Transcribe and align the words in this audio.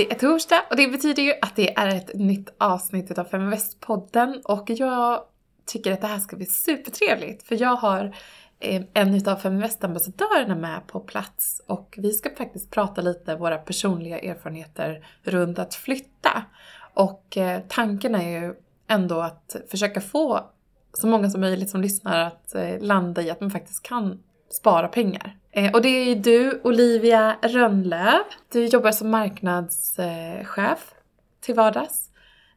Det 0.00 0.12
är 0.12 0.18
torsdag 0.18 0.62
och 0.70 0.76
det 0.76 0.88
betyder 0.88 1.22
ju 1.22 1.34
att 1.42 1.56
det 1.56 1.78
är 1.78 1.96
ett 1.96 2.14
nytt 2.14 2.48
avsnitt 2.58 3.18
av 3.18 3.26
Feminvest-podden 3.28 4.40
och 4.44 4.70
jag 4.70 5.22
tycker 5.66 5.92
att 5.92 6.00
det 6.00 6.06
här 6.06 6.18
ska 6.18 6.36
bli 6.36 6.46
supertrevligt 6.46 7.42
för 7.42 7.62
jag 7.62 7.76
har 7.76 8.16
eh, 8.60 8.82
en 8.94 9.14
utav 9.14 9.36
Feminvest-ambassadörerna 9.36 10.54
med 10.54 10.86
på 10.86 11.00
plats 11.00 11.62
och 11.66 11.94
vi 11.98 12.12
ska 12.12 12.30
faktiskt 12.30 12.70
prata 12.70 13.00
lite 13.00 13.36
våra 13.36 13.58
personliga 13.58 14.18
erfarenheter 14.18 15.06
runt 15.22 15.58
att 15.58 15.74
flytta. 15.74 16.44
Och 16.94 17.36
eh, 17.36 17.60
tanken 17.68 18.14
är 18.14 18.40
ju 18.40 18.54
ändå 18.88 19.20
att 19.20 19.56
försöka 19.70 20.00
få 20.00 20.50
så 20.92 21.06
många 21.06 21.30
som 21.30 21.40
möjligt 21.40 21.70
som 21.70 21.80
lyssnar 21.80 22.18
att 22.18 22.54
eh, 22.54 22.78
landa 22.80 23.22
i 23.22 23.30
att 23.30 23.40
man 23.40 23.50
faktiskt 23.50 23.82
kan 23.82 24.22
spara 24.50 24.88
pengar. 24.88 25.39
Eh, 25.52 25.72
och 25.72 25.82
det 25.82 25.88
är 25.88 26.04
ju 26.04 26.14
du, 26.14 26.60
Olivia 26.64 27.36
Rönnlöv. 27.42 28.22
Du 28.52 28.64
jobbar 28.64 28.92
som 28.92 29.10
marknadschef 29.10 30.94
till 31.40 31.54
vardags 31.54 32.10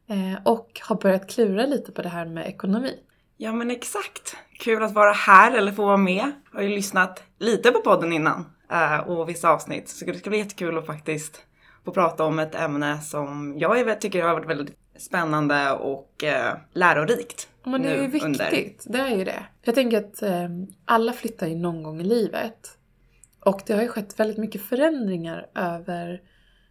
eh, 0.08 0.42
och 0.46 0.82
har 0.84 0.96
börjat 0.96 1.30
klura 1.30 1.66
lite 1.66 1.92
på 1.92 2.02
det 2.02 2.10
här 2.10 2.26
med 2.26 2.48
ekonomi. 2.48 3.00
Ja 3.38 3.54
men 3.54 3.72
exakt. 3.72 4.36
Kul 4.60 4.84
att 4.84 4.94
vara 4.94 5.12
här 5.12 5.58
eller 5.58 5.72
få 5.72 5.86
vara 5.86 5.98
med. 5.98 6.32
Jag 6.52 6.60
har 6.60 6.62
ju 6.62 6.70
lyssnat 6.70 7.24
lite 7.40 7.72
på 7.72 7.82
podden 7.82 8.14
innan 8.14 8.46
eh, 8.72 9.00
och 9.00 9.30
vissa 9.30 9.50
avsnitt 9.50 9.90
så 9.90 10.06
det 10.06 10.18
ska 10.18 10.30
bli 10.30 10.40
jättekul 10.40 10.78
att 10.78 10.86
faktiskt 10.86 11.42
få 11.86 11.92
prata 11.92 12.24
om 12.24 12.40
ett 12.40 12.56
ämne 12.56 13.02
som 13.02 13.56
jag 13.58 14.02
tycker 14.02 14.24
har 14.24 14.34
varit 14.34 14.50
väldigt 14.50 14.78
spännande 14.98 15.72
och 15.72 16.24
eh, 16.24 16.54
lärorikt. 16.74 17.48
Men 17.64 17.82
det 17.82 17.90
är 17.90 18.02
ju 18.02 18.08
viktigt, 18.08 18.24
under. 18.24 18.74
det 18.86 19.00
är 19.00 19.18
ju 19.18 19.24
det. 19.24 19.46
Jag 19.62 19.76
tänker 19.76 19.98
att 19.98 20.22
eh, 20.22 20.50
alla 20.86 21.14
flyttar 21.14 21.48
ju 21.48 21.56
någon 21.56 21.84
gång 21.84 22.02
i 22.02 22.04
livet. 22.04 22.78
Och 23.46 23.62
det 23.66 23.74
har 23.74 23.82
ju 23.82 23.88
skett 23.88 24.20
väldigt 24.20 24.38
mycket 24.38 24.62
förändringar 24.62 25.48
över 25.56 26.22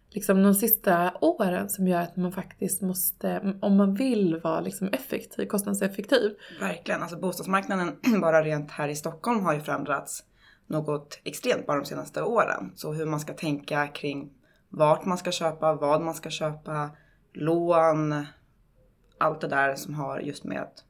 liksom 0.09 0.43
de 0.43 0.53
sista 0.53 1.13
åren 1.21 1.69
som 1.69 1.87
gör 1.87 2.01
att 2.01 2.15
man 2.15 2.31
faktiskt 2.31 2.81
måste, 2.81 3.55
om 3.61 3.77
man 3.77 3.93
vill 3.93 4.39
vara 4.43 4.61
liksom 4.61 4.87
effektiv, 4.87 5.45
kostnadseffektiv. 5.45 6.35
Verkligen, 6.59 7.01
alltså 7.01 7.17
bostadsmarknaden 7.17 7.99
bara 8.21 8.43
rent 8.43 8.71
här 8.71 8.87
i 8.87 8.95
Stockholm 8.95 9.45
har 9.45 9.53
ju 9.53 9.59
förändrats 9.59 10.23
något 10.67 11.19
extremt 11.23 11.67
bara 11.67 11.79
de 11.79 11.85
senaste 11.85 12.21
åren. 12.21 12.71
Så 12.75 12.93
hur 12.93 13.05
man 13.05 13.19
ska 13.19 13.33
tänka 13.33 13.87
kring 13.87 14.31
vart 14.69 15.05
man 15.05 15.17
ska 15.17 15.31
köpa, 15.31 15.73
vad 15.73 16.01
man 16.01 16.13
ska 16.13 16.29
köpa, 16.29 16.89
lån, 17.33 18.25
allt 19.17 19.41
det 19.41 19.47
där 19.47 19.75
som 19.75 19.93
har 19.93 20.19
just 20.19 20.43
med 20.43 20.61
att 20.61 20.83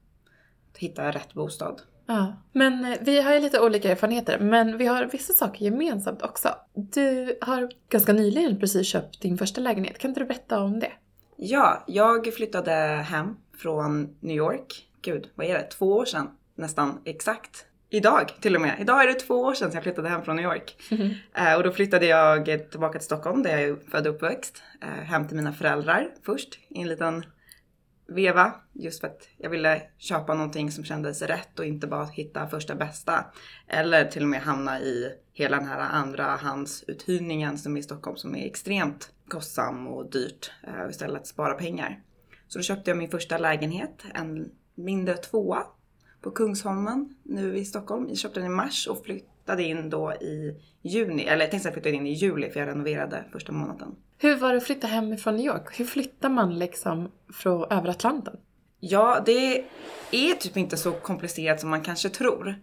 hitta 0.77 1.11
rätt 1.11 1.33
bostad. 1.33 1.81
Ja, 2.05 2.33
men 2.51 2.85
eh, 2.85 2.97
vi 3.01 3.21
har 3.21 3.33
ju 3.33 3.39
lite 3.39 3.59
olika 3.59 3.91
erfarenheter, 3.91 4.39
men 4.39 4.77
vi 4.77 4.85
har 4.85 5.05
vissa 5.05 5.33
saker 5.33 5.65
gemensamt 5.65 6.21
också. 6.21 6.55
Du 6.73 7.37
har 7.41 7.69
ganska 7.89 8.13
nyligen 8.13 8.59
precis 8.59 8.87
köpt 8.87 9.21
din 9.21 9.37
första 9.37 9.61
lägenhet. 9.61 9.97
Kan 9.97 10.11
inte 10.11 10.21
du 10.21 10.25
berätta 10.25 10.59
om 10.59 10.79
det? 10.79 10.91
Ja, 11.37 11.83
jag 11.87 12.33
flyttade 12.33 12.71
hem 13.09 13.35
från 13.57 14.15
New 14.19 14.37
York. 14.37 14.87
Gud, 15.01 15.29
vad 15.35 15.47
är 15.47 15.53
det? 15.53 15.63
Två 15.63 15.93
år 15.93 16.05
sedan 16.05 16.29
nästan 16.55 17.01
exakt. 17.05 17.65
Idag 17.89 18.33
till 18.41 18.55
och 18.55 18.61
med. 18.61 18.77
Idag 18.79 19.03
är 19.03 19.07
det 19.07 19.13
två 19.13 19.35
år 19.35 19.53
sedan 19.53 19.71
jag 19.73 19.83
flyttade 19.83 20.09
hem 20.09 20.23
från 20.23 20.35
New 20.35 20.45
York. 20.45 20.75
Mm 20.91 21.57
och 21.57 21.63
då 21.63 21.71
flyttade 21.71 22.05
jag 22.05 22.45
tillbaka 22.71 22.99
till 22.99 23.05
Stockholm 23.05 23.43
där 23.43 23.51
jag 23.51 23.61
är 23.61 23.75
född 23.91 24.07
och 24.07 24.15
uppväxt. 24.15 24.63
Eh, 24.81 24.87
hem 24.87 25.27
till 25.27 25.35
mina 25.35 25.53
föräldrar 25.53 26.09
först 26.25 26.59
i 26.69 26.81
en 26.81 26.87
liten 26.87 27.25
veva. 28.07 28.53
Just 28.73 29.01
för 29.01 29.07
att 29.07 29.27
jag 29.37 29.49
ville 29.49 29.81
köpa 29.97 30.33
någonting 30.33 30.71
som 30.71 30.83
kändes 30.83 31.21
rätt 31.21 31.59
och 31.59 31.65
inte 31.65 31.87
bara 31.87 32.05
hitta 32.05 32.47
första 32.47 32.75
bästa. 32.75 33.25
Eller 33.67 34.05
till 34.05 34.23
och 34.23 34.29
med 34.29 34.41
hamna 34.41 34.79
i 34.79 35.11
hela 35.33 35.57
den 35.57 35.67
här 35.67 35.79
andra 35.79 36.23
handsuthyrningen 36.23 37.57
som 37.57 37.75
är 37.75 37.79
i 37.79 37.83
Stockholm 37.83 38.17
som 38.17 38.35
är 38.35 38.45
extremt 38.45 39.11
kostsam 39.27 39.87
och 39.87 40.11
dyrt. 40.11 40.51
Uh, 40.67 40.89
istället 40.89 41.27
spara 41.27 41.53
pengar. 41.53 42.03
Så 42.47 42.59
då 42.59 42.63
köpte 42.63 42.91
jag 42.91 42.97
min 42.97 43.11
första 43.11 43.37
lägenhet, 43.37 44.03
en 44.13 44.51
mindre 44.75 45.17
tvåa 45.17 45.63
på 46.21 46.31
Kungsholmen 46.31 47.15
nu 47.23 47.57
i 47.57 47.65
Stockholm. 47.65 48.05
Jag 48.09 48.17
köpte 48.17 48.39
den 48.39 48.51
i 48.51 48.55
mars 48.55 48.87
och 48.87 49.05
flyttade 49.05 49.63
in 49.63 49.89
då 49.89 50.13
i 50.13 50.61
juni. 50.81 51.23
Eller 51.23 51.41
jag 51.41 51.51
tänkte 51.51 51.69
att 51.69 51.75
jag 51.75 51.83
flyttade 51.83 51.95
in 51.95 52.07
i 52.07 52.13
juli 52.13 52.49
för 52.49 52.59
jag 52.59 52.69
renoverade 52.69 53.25
första 53.31 53.51
månaden. 53.51 53.95
Hur 54.23 54.35
var 54.35 54.51
det 54.51 54.57
att 54.57 54.63
flytta 54.63 54.87
hem 54.87 55.17
från 55.17 55.35
New 55.35 55.45
York? 55.45 55.79
Hur 55.79 55.85
flyttar 55.85 56.29
man 56.29 56.59
liksom 56.59 57.11
från 57.33 57.71
över 57.71 57.89
Atlanten? 57.89 58.37
Ja, 58.79 59.23
det 59.25 59.65
är 60.11 60.33
typ 60.33 60.57
inte 60.57 60.77
så 60.77 60.91
komplicerat 60.91 61.59
som 61.59 61.69
man 61.69 61.81
kanske 61.81 62.09
tror. 62.09 62.55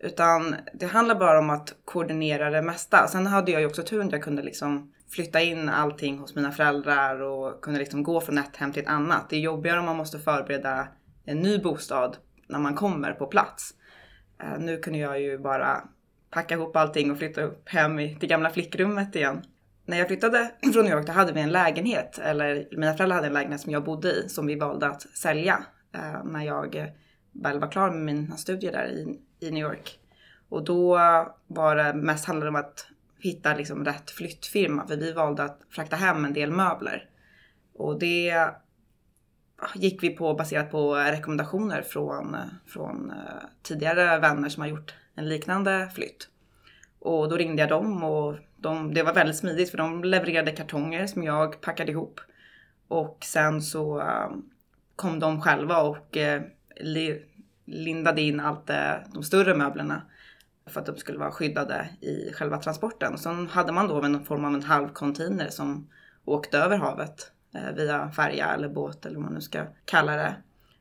Utan 0.00 0.56
det 0.74 0.86
handlar 0.86 1.14
bara 1.14 1.38
om 1.38 1.50
att 1.50 1.74
koordinera 1.84 2.50
det 2.50 2.62
mesta. 2.62 3.08
Sen 3.08 3.26
hade 3.26 3.52
jag 3.52 3.60
ju 3.60 3.66
också 3.66 3.82
tur 3.82 4.04
att 4.04 4.12
jag 4.12 4.22
kunde 4.22 4.42
liksom 4.42 4.92
flytta 5.10 5.40
in 5.40 5.68
allting 5.68 6.18
hos 6.18 6.34
mina 6.34 6.52
föräldrar 6.52 7.22
och 7.22 7.60
kunde 7.60 7.80
liksom 7.80 8.02
gå 8.02 8.20
från 8.20 8.38
ett 8.38 8.56
hem 8.56 8.72
till 8.72 8.82
ett 8.82 8.88
annat. 8.88 9.30
Det 9.30 9.36
är 9.36 9.40
jobbigare 9.40 9.78
om 9.78 9.86
man 9.86 9.96
måste 9.96 10.18
förbereda 10.18 10.88
en 11.24 11.38
ny 11.38 11.58
bostad 11.58 12.16
när 12.48 12.58
man 12.58 12.74
kommer 12.74 13.12
på 13.12 13.26
plats. 13.26 13.74
Eh, 14.42 14.58
nu 14.58 14.78
kunde 14.78 14.98
jag 14.98 15.20
ju 15.20 15.38
bara 15.38 15.82
packa 16.30 16.54
ihop 16.54 16.76
allting 16.76 17.10
och 17.10 17.18
flytta 17.18 17.42
upp 17.42 17.68
hem 17.68 18.18
till 18.18 18.28
gamla 18.28 18.50
flickrummet 18.50 19.16
igen 19.16 19.42
när 19.86 19.98
jag 19.98 20.08
flyttade 20.08 20.50
från 20.72 20.84
New 20.84 20.92
York 20.92 21.06
då 21.06 21.12
hade 21.12 21.32
vi 21.32 21.40
en 21.40 21.52
lägenhet, 21.52 22.18
eller 22.18 22.68
mina 22.70 22.94
föräldrar 22.94 23.16
hade 23.16 23.26
en 23.26 23.34
lägenhet 23.34 23.60
som 23.60 23.72
jag 23.72 23.84
bodde 23.84 24.12
i 24.12 24.28
som 24.28 24.46
vi 24.46 24.54
valde 24.54 24.86
att 24.86 25.02
sälja 25.02 25.64
eh, 25.94 26.24
när 26.24 26.44
jag 26.44 26.92
väl 27.32 27.60
var 27.60 27.70
klar 27.70 27.90
med 27.90 28.14
mina 28.14 28.36
studier 28.36 28.72
där 28.72 28.86
i, 28.86 29.20
i 29.46 29.50
New 29.50 29.62
York. 29.62 29.98
Och 30.48 30.64
då 30.64 30.98
var 31.46 31.76
det 31.76 31.94
mest 31.94 32.24
handlade 32.24 32.48
om 32.48 32.56
att 32.56 32.86
hitta 33.18 33.54
liksom 33.54 33.84
rätt 33.84 34.10
flyttfirma 34.10 34.86
för 34.86 34.96
vi 34.96 35.12
valde 35.12 35.42
att 35.44 35.60
frakta 35.70 35.96
hem 35.96 36.24
en 36.24 36.32
del 36.32 36.50
möbler. 36.50 37.08
Och 37.74 37.98
det 37.98 38.34
gick 39.74 40.02
vi 40.02 40.10
på 40.10 40.34
baserat 40.34 40.70
på 40.70 40.94
rekommendationer 40.94 41.82
från, 41.82 42.36
från 42.66 43.10
eh, 43.10 43.16
tidigare 43.62 44.18
vänner 44.18 44.48
som 44.48 44.60
har 44.60 44.68
gjort 44.68 44.94
en 45.14 45.28
liknande 45.28 45.90
flytt. 45.94 46.28
Och 46.98 47.28
då 47.28 47.36
ringde 47.36 47.62
jag 47.62 47.68
dem 47.68 48.04
och 48.04 48.36
de, 48.64 48.94
det 48.94 49.02
var 49.02 49.14
väldigt 49.14 49.36
smidigt 49.36 49.70
för 49.70 49.78
de 49.78 50.04
levererade 50.04 50.52
kartonger 50.52 51.06
som 51.06 51.22
jag 51.22 51.60
packade 51.60 51.92
ihop. 51.92 52.20
Och 52.88 53.18
sen 53.24 53.62
så 53.62 54.00
eh, 54.00 54.30
kom 54.96 55.20
de 55.20 55.40
själva 55.40 55.80
och 55.82 56.16
uh, 56.16 56.42
li, 56.80 57.22
lindade 57.64 58.22
in 58.22 58.40
allt 58.40 58.70
uh, 58.70 59.12
de 59.14 59.22
större 59.22 59.54
möblerna 59.54 60.02
för 60.66 60.80
att 60.80 60.86
de 60.86 60.96
skulle 60.96 61.18
vara 61.18 61.30
skyddade 61.30 61.88
i 62.00 62.32
själva 62.32 62.58
transporten. 62.58 63.18
Sen 63.18 63.48
hade 63.48 63.72
man 63.72 63.88
då 63.88 64.02
en 64.02 64.24
form 64.24 64.44
av 64.44 64.54
en 64.54 64.62
halv 64.62 64.88
container 64.88 65.48
som 65.48 65.88
åkte 66.24 66.58
över 66.58 66.76
havet 66.76 67.30
via 67.74 68.10
färja 68.10 68.46
eller 68.54 68.68
båt 68.68 69.06
eller 69.06 69.16
vad 69.16 69.24
man 69.24 69.34
nu 69.34 69.40
ska 69.40 69.66
kalla 69.84 70.16
det. 70.16 70.34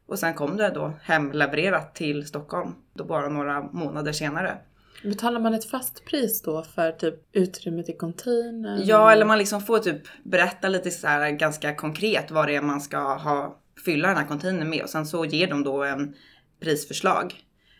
Och 0.05 0.19
sen 0.19 0.33
kom 0.33 0.57
det 0.57 0.69
då 0.69 0.93
hemlevererat 1.01 1.95
till 1.95 2.27
Stockholm, 2.27 2.75
då 2.93 3.03
bara 3.03 3.29
några 3.29 3.61
månader 3.61 4.11
senare. 4.11 4.57
Betalar 5.03 5.39
man 5.39 5.53
ett 5.53 5.69
fast 5.69 6.05
pris 6.05 6.41
då 6.41 6.63
för 6.63 6.91
typ 6.91 7.15
utrymmet 7.31 7.89
i 7.89 7.93
containern? 7.93 8.81
Ja, 8.85 9.11
eller 9.11 9.25
man 9.25 9.37
liksom 9.37 9.61
får 9.61 9.79
typ 9.79 10.01
berätta 10.23 10.69
lite 10.69 10.91
så 10.91 11.07
här 11.07 11.31
ganska 11.31 11.75
konkret 11.75 12.31
vad 12.31 12.47
det 12.47 12.55
är 12.55 12.61
man 12.61 12.81
ska 12.81 12.97
ha, 12.97 13.59
fylla 13.85 14.07
den 14.07 14.17
här 14.17 14.27
containern 14.27 14.69
med 14.69 14.83
och 14.83 14.89
sen 14.89 15.05
så 15.05 15.25
ger 15.25 15.47
de 15.47 15.63
då 15.63 15.83
en 15.83 16.13
prisförslag. 16.59 17.35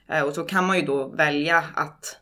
Eh, 0.10 0.22
och 0.22 0.34
så 0.34 0.44
kan 0.44 0.66
man 0.66 0.80
ju 0.80 0.86
då 0.86 1.08
välja 1.08 1.64
att 1.76 2.20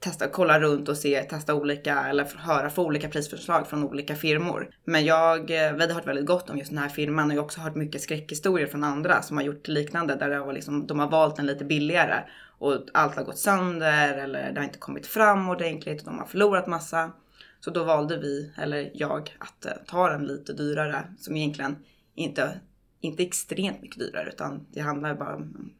testa, 0.00 0.28
kolla 0.28 0.60
runt 0.60 0.88
och 0.88 0.96
se, 0.96 1.22
testa 1.22 1.54
olika 1.54 2.04
eller 2.04 2.24
höra 2.38 2.70
för 2.70 2.82
olika 2.82 3.08
prisförslag 3.08 3.66
från 3.66 3.84
olika 3.84 4.14
firmor. 4.14 4.70
Men 4.84 5.04
jag, 5.04 5.38
eh, 5.40 5.72
vi 5.72 5.80
hade 5.80 5.94
hört 5.94 6.06
väldigt 6.06 6.26
gott 6.26 6.50
om 6.50 6.58
just 6.58 6.70
den 6.70 6.78
här 6.78 6.88
firman 6.88 7.30
och 7.30 7.36
jag 7.36 7.40
har 7.40 7.44
också 7.44 7.60
hört 7.60 7.74
mycket 7.74 8.02
skräckhistorier 8.02 8.66
från 8.66 8.84
andra 8.84 9.22
som 9.22 9.36
har 9.36 9.44
gjort 9.44 9.68
liknande 9.68 10.14
där 10.14 10.30
det 10.30 10.40
var 10.40 10.52
liksom, 10.52 10.86
de 10.86 10.98
har 10.98 11.10
valt 11.10 11.38
en 11.38 11.46
lite 11.46 11.64
billigare 11.64 12.22
och 12.58 12.86
allt 12.94 13.16
har 13.16 13.24
gått 13.24 13.38
sönder 13.38 14.14
eller 14.14 14.52
det 14.52 14.60
har 14.60 14.64
inte 14.64 14.78
kommit 14.78 15.06
fram 15.06 15.48
ordentligt 15.48 16.00
och 16.00 16.06
de 16.06 16.18
har 16.18 16.26
förlorat 16.26 16.66
massa. 16.66 17.12
Så 17.60 17.70
då 17.70 17.84
valde 17.84 18.18
vi, 18.18 18.52
eller 18.56 18.90
jag, 18.94 19.36
att 19.38 19.66
eh, 19.66 19.72
ta 19.86 20.08
den 20.08 20.26
lite 20.26 20.52
dyrare 20.52 21.14
som 21.18 21.36
egentligen 21.36 21.76
inte, 22.14 22.60
inte 23.00 23.22
extremt 23.22 23.82
mycket 23.82 23.98
dyrare 23.98 24.28
utan 24.28 24.66
det 24.70 24.80
handlar 24.80 25.14
bara 25.14 25.36
om 25.36 25.72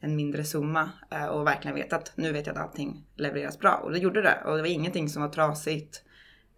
en 0.00 0.16
mindre 0.16 0.44
summa 0.44 0.90
eh, 1.10 1.26
och 1.26 1.46
verkligen 1.46 1.74
veta 1.74 1.96
att 1.96 2.12
nu 2.16 2.32
vet 2.32 2.46
jag 2.46 2.56
att 2.56 2.62
allting 2.62 3.06
levereras 3.14 3.58
bra 3.58 3.80
och 3.84 3.92
det 3.92 3.98
gjorde 3.98 4.22
det 4.22 4.38
och 4.44 4.56
det 4.56 4.62
var 4.62 4.68
ingenting 4.68 5.08
som 5.08 5.22
var 5.22 5.28
trasigt, 5.28 6.02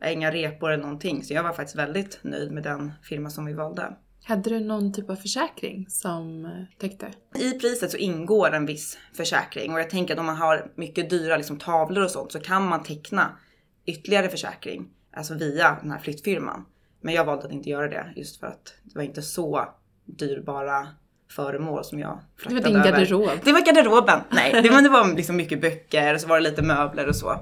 eh, 0.01 0.13
inga 0.13 0.33
repor 0.33 0.71
eller 0.71 0.83
någonting 0.83 1.25
så 1.25 1.35
jag 1.35 1.43
var 1.43 1.53
faktiskt 1.53 1.77
väldigt 1.77 2.19
nöjd 2.23 2.53
med 2.53 2.63
den 2.63 2.93
firma 3.03 3.31
som 3.31 3.45
vi 3.45 3.53
valde. 3.53 3.97
Hade 4.29 4.51
du 4.51 4.61
någon 4.61 4.93
typ 4.93 5.11
av 5.11 5.17
försäkring 5.17 5.87
som 5.89 6.45
eh, 6.45 6.51
täckte? 6.79 7.07
I 7.35 7.53
priset 7.53 7.91
så 7.91 7.97
ingår 7.97 8.53
en 8.53 8.67
viss 8.67 8.99
försäkring 9.15 9.73
och 9.73 9.81
jag 9.81 9.91
tänker 9.91 10.15
att 10.15 10.21
om 10.21 10.27
man 10.27 10.37
har 10.37 10.73
mycket 10.75 11.11
dyra 11.11 11.37
liksom, 11.37 11.59
tavlor 11.59 12.05
och 12.05 12.11
sånt 12.11 12.33
så 12.33 12.41
kan 12.41 12.69
man 12.69 12.83
teckna 12.83 13.39
ytterligare 13.87 14.29
försäkring, 14.29 14.91
alltså 15.17 15.35
via 15.35 15.79
den 15.83 15.91
här 15.91 15.99
flyttfirman. 15.99 16.65
Men 17.01 17.15
jag 17.15 17.25
valde 17.25 17.45
att 17.45 17.53
inte 17.53 17.71
göra 17.71 17.89
det 17.89 18.13
just 18.17 18.41
för 18.41 18.47
att 18.47 18.75
det 18.83 18.99
var 18.99 19.03
inte 19.03 19.23
så 19.23 19.69
dyrbara 20.05 20.89
föremål 21.31 21.85
som 21.85 21.99
jag 21.99 22.21
fraktade 22.37 22.61
över. 22.61 22.71
Det 22.71 22.79
var 22.79 22.85
din 22.85 22.93
garderob? 22.93 23.41
Det 23.45 23.53
var 23.53 23.61
garderoben! 23.61 24.21
Nej, 24.31 24.63
det 24.63 24.71
var, 24.71 24.83
det 24.83 24.89
var 24.89 25.15
liksom 25.17 25.37
mycket 25.37 25.61
böcker 25.61 26.15
och 26.15 26.21
så 26.21 26.29
var 26.29 26.37
det 26.37 26.43
lite 26.43 26.63
möbler 26.63 27.09
och 27.09 27.17
så. 27.17 27.39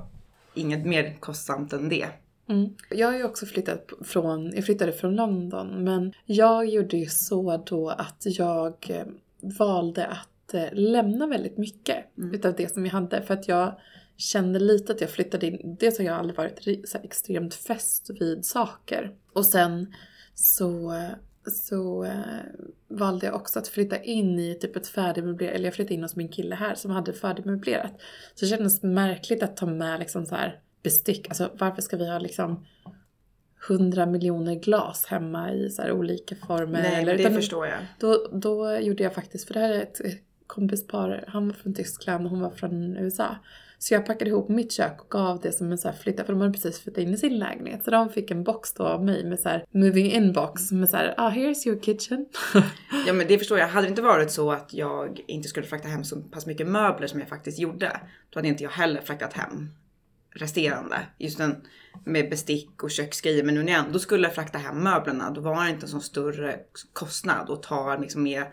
Inget 0.55 0.87
mer 0.87 1.17
kostsamt 1.21 1.73
än 1.73 1.89
det. 1.89 2.09
Mm. 2.49 2.75
Jag 2.91 3.09
har 3.09 3.17
ju 3.17 3.25
också 3.25 3.47
flyttat 3.47 3.93
från, 4.05 4.53
jag 4.55 4.65
flyttade 4.65 4.93
från 4.93 5.17
London 5.17 5.85
men 5.85 6.13
jag 6.25 6.69
gjorde 6.69 6.97
ju 6.97 7.07
så 7.07 7.57
då 7.67 7.89
att 7.91 8.23
jag 8.25 8.75
eh, 8.91 9.07
valde 9.59 10.07
att 10.07 10.55
eh, 10.55 10.69
lämna 10.73 11.27
väldigt 11.27 11.59
mycket 11.59 11.97
Mm. 12.19 12.35
utav 12.35 12.55
det 12.57 12.73
som 12.73 12.87
jag 12.87 12.93
hade 12.93 13.23
för 13.23 13.35
att 13.35 13.49
jag 13.49 13.79
kände 14.17 14.59
lite 14.59 14.93
att 14.93 15.01
jag 15.01 15.11
flyttade 15.11 15.47
in, 15.47 15.77
dels 15.81 15.99
har 15.99 16.05
jag 16.05 16.15
aldrig 16.19 16.37
varit 16.37 16.61
ri- 16.67 16.87
så 16.87 16.99
extremt 16.99 17.55
fäst 17.55 18.11
vid 18.21 18.45
saker 18.45 19.15
och 19.33 19.47
sen 19.47 19.95
så, 20.35 20.93
så 21.47 22.05
eh, 22.05 22.13
valde 22.89 23.27
jag 23.27 23.35
också 23.35 23.59
att 23.59 23.69
flytta 23.69 24.03
in 24.03 24.39
i 24.39 24.55
typ 24.55 24.77
ett 24.77 24.87
färdigmöblerat, 24.89 25.55
eller 25.55 25.65
jag 25.65 25.75
flyttade 25.75 25.95
in 25.95 26.03
hos 26.03 26.17
min 26.17 26.29
kille 26.29 26.55
här 26.55 26.75
som 26.75 26.91
hade 26.91 27.13
färdigmöblerat. 27.13 27.93
Så 28.35 28.45
det 28.45 28.51
kändes 28.51 28.83
märkligt 28.83 29.43
att 29.43 29.57
ta 29.57 29.67
med 29.67 29.99
liksom 30.01 30.27
så 30.27 30.35
här 30.35 30.61
bestick, 30.85 31.29
alltså 31.29 31.51
varför 31.59 31.83
ska 31.83 31.97
vi 31.97 32.11
ha 32.11 32.19
liksom 32.19 32.67
hundra 33.69 34.07
miljoner 34.07 34.55
glas 34.55 35.07
hemma 35.07 35.53
i 35.53 35.71
så 35.71 35.93
olika 35.93 36.37
former? 36.37 36.83
Nej, 36.83 37.03
eller, 37.03 37.15
det 37.15 37.23
utan 37.23 37.35
förstår 37.35 37.67
jag. 37.67 37.79
då, 38.01 38.29
då 38.33 38.79
gjorde 38.79 39.03
jag 39.03 39.15
faktiskt, 39.15 39.47
för 39.47 39.55
det 39.55 39.61
här 39.61 39.69
är 39.69 39.83
ett 39.83 40.01
kompispar, 40.47 41.25
han 41.29 41.47
var 41.47 41.55
från 41.55 41.75
Tyskland 41.75 42.25
och 42.25 42.31
hon 42.31 42.41
var 42.41 42.51
från 42.51 42.97
USA. 42.97 43.37
Så 43.79 43.95
jag 43.95 44.07
packade 44.07 44.31
ihop 44.31 44.49
mitt 44.49 44.73
kök 44.73 45.01
och 45.01 45.11
gav 45.11 45.41
det 45.41 45.53
som 45.53 45.73
en 45.73 45.79
så 45.79 45.89
här 45.89 45.97
flytta, 45.97 46.25
för 46.25 46.33
de 46.33 46.41
hade 46.41 46.53
precis 46.53 46.81
flyttat 46.81 47.03
in 47.03 47.15
i 47.15 47.17
sin 47.17 47.39
lägenhet. 47.39 47.85
Så 47.85 47.91
de 47.91 48.11
fick 48.11 48.31
en 48.31 48.45
box 48.45 48.75
då 48.75 48.85
av 48.85 49.05
mig 49.05 49.25
med 49.25 49.41
så 49.41 49.49
här 49.49 49.65
moving 49.71 50.13
in 50.13 50.33
box 50.33 50.73
med 50.73 50.89
så 50.89 50.97
här, 50.97 51.15
ah 51.17 51.31
here's 51.31 51.69
your 51.69 51.81
kitchen. 51.81 52.27
Ja 53.07 53.13
men 53.13 53.27
det 53.27 53.39
förstår 53.39 53.59
jag. 53.59 53.69
Hade 53.69 53.87
det 53.87 53.91
inte 53.91 54.03
varit 54.03 54.31
så 54.31 54.53
att 54.53 54.75
jag 54.75 55.21
inte 55.27 55.49
skulle 55.49 55.67
frakta 55.67 55.89
hem 55.89 56.05
så 56.05 56.21
pass 56.21 56.47
mycket 56.47 56.67
möbler 56.67 57.07
som 57.07 57.21
jag 57.21 57.29
faktiskt 57.29 57.59
gjorde. 57.59 58.01
Då 58.31 58.39
hade 58.39 58.49
inte 58.49 58.63
jag 58.63 58.71
heller 58.71 59.01
fraktat 59.01 59.33
hem 59.33 59.69
resterande. 60.35 60.97
Just 61.19 61.39
den 61.39 61.57
med 62.05 62.31
bestick 62.31 62.83
och 62.83 62.91
köksgrejer. 62.91 63.45
Men 63.45 63.55
nu 63.55 63.63
när 63.63 63.73
jag 63.73 63.87
ändå 63.87 63.99
skulle 63.99 64.31
frakta 64.31 64.59
hem 64.59 64.79
möblerna 64.83 65.31
då 65.31 65.41
var 65.41 65.65
det 65.65 65.71
inte 65.71 65.87
en 65.87 65.91
sån 65.91 66.01
större 66.03 66.59
kostnad 66.93 67.51
att 67.51 67.63
ta 67.63 67.97
liksom 67.97 68.23
med 68.23 68.45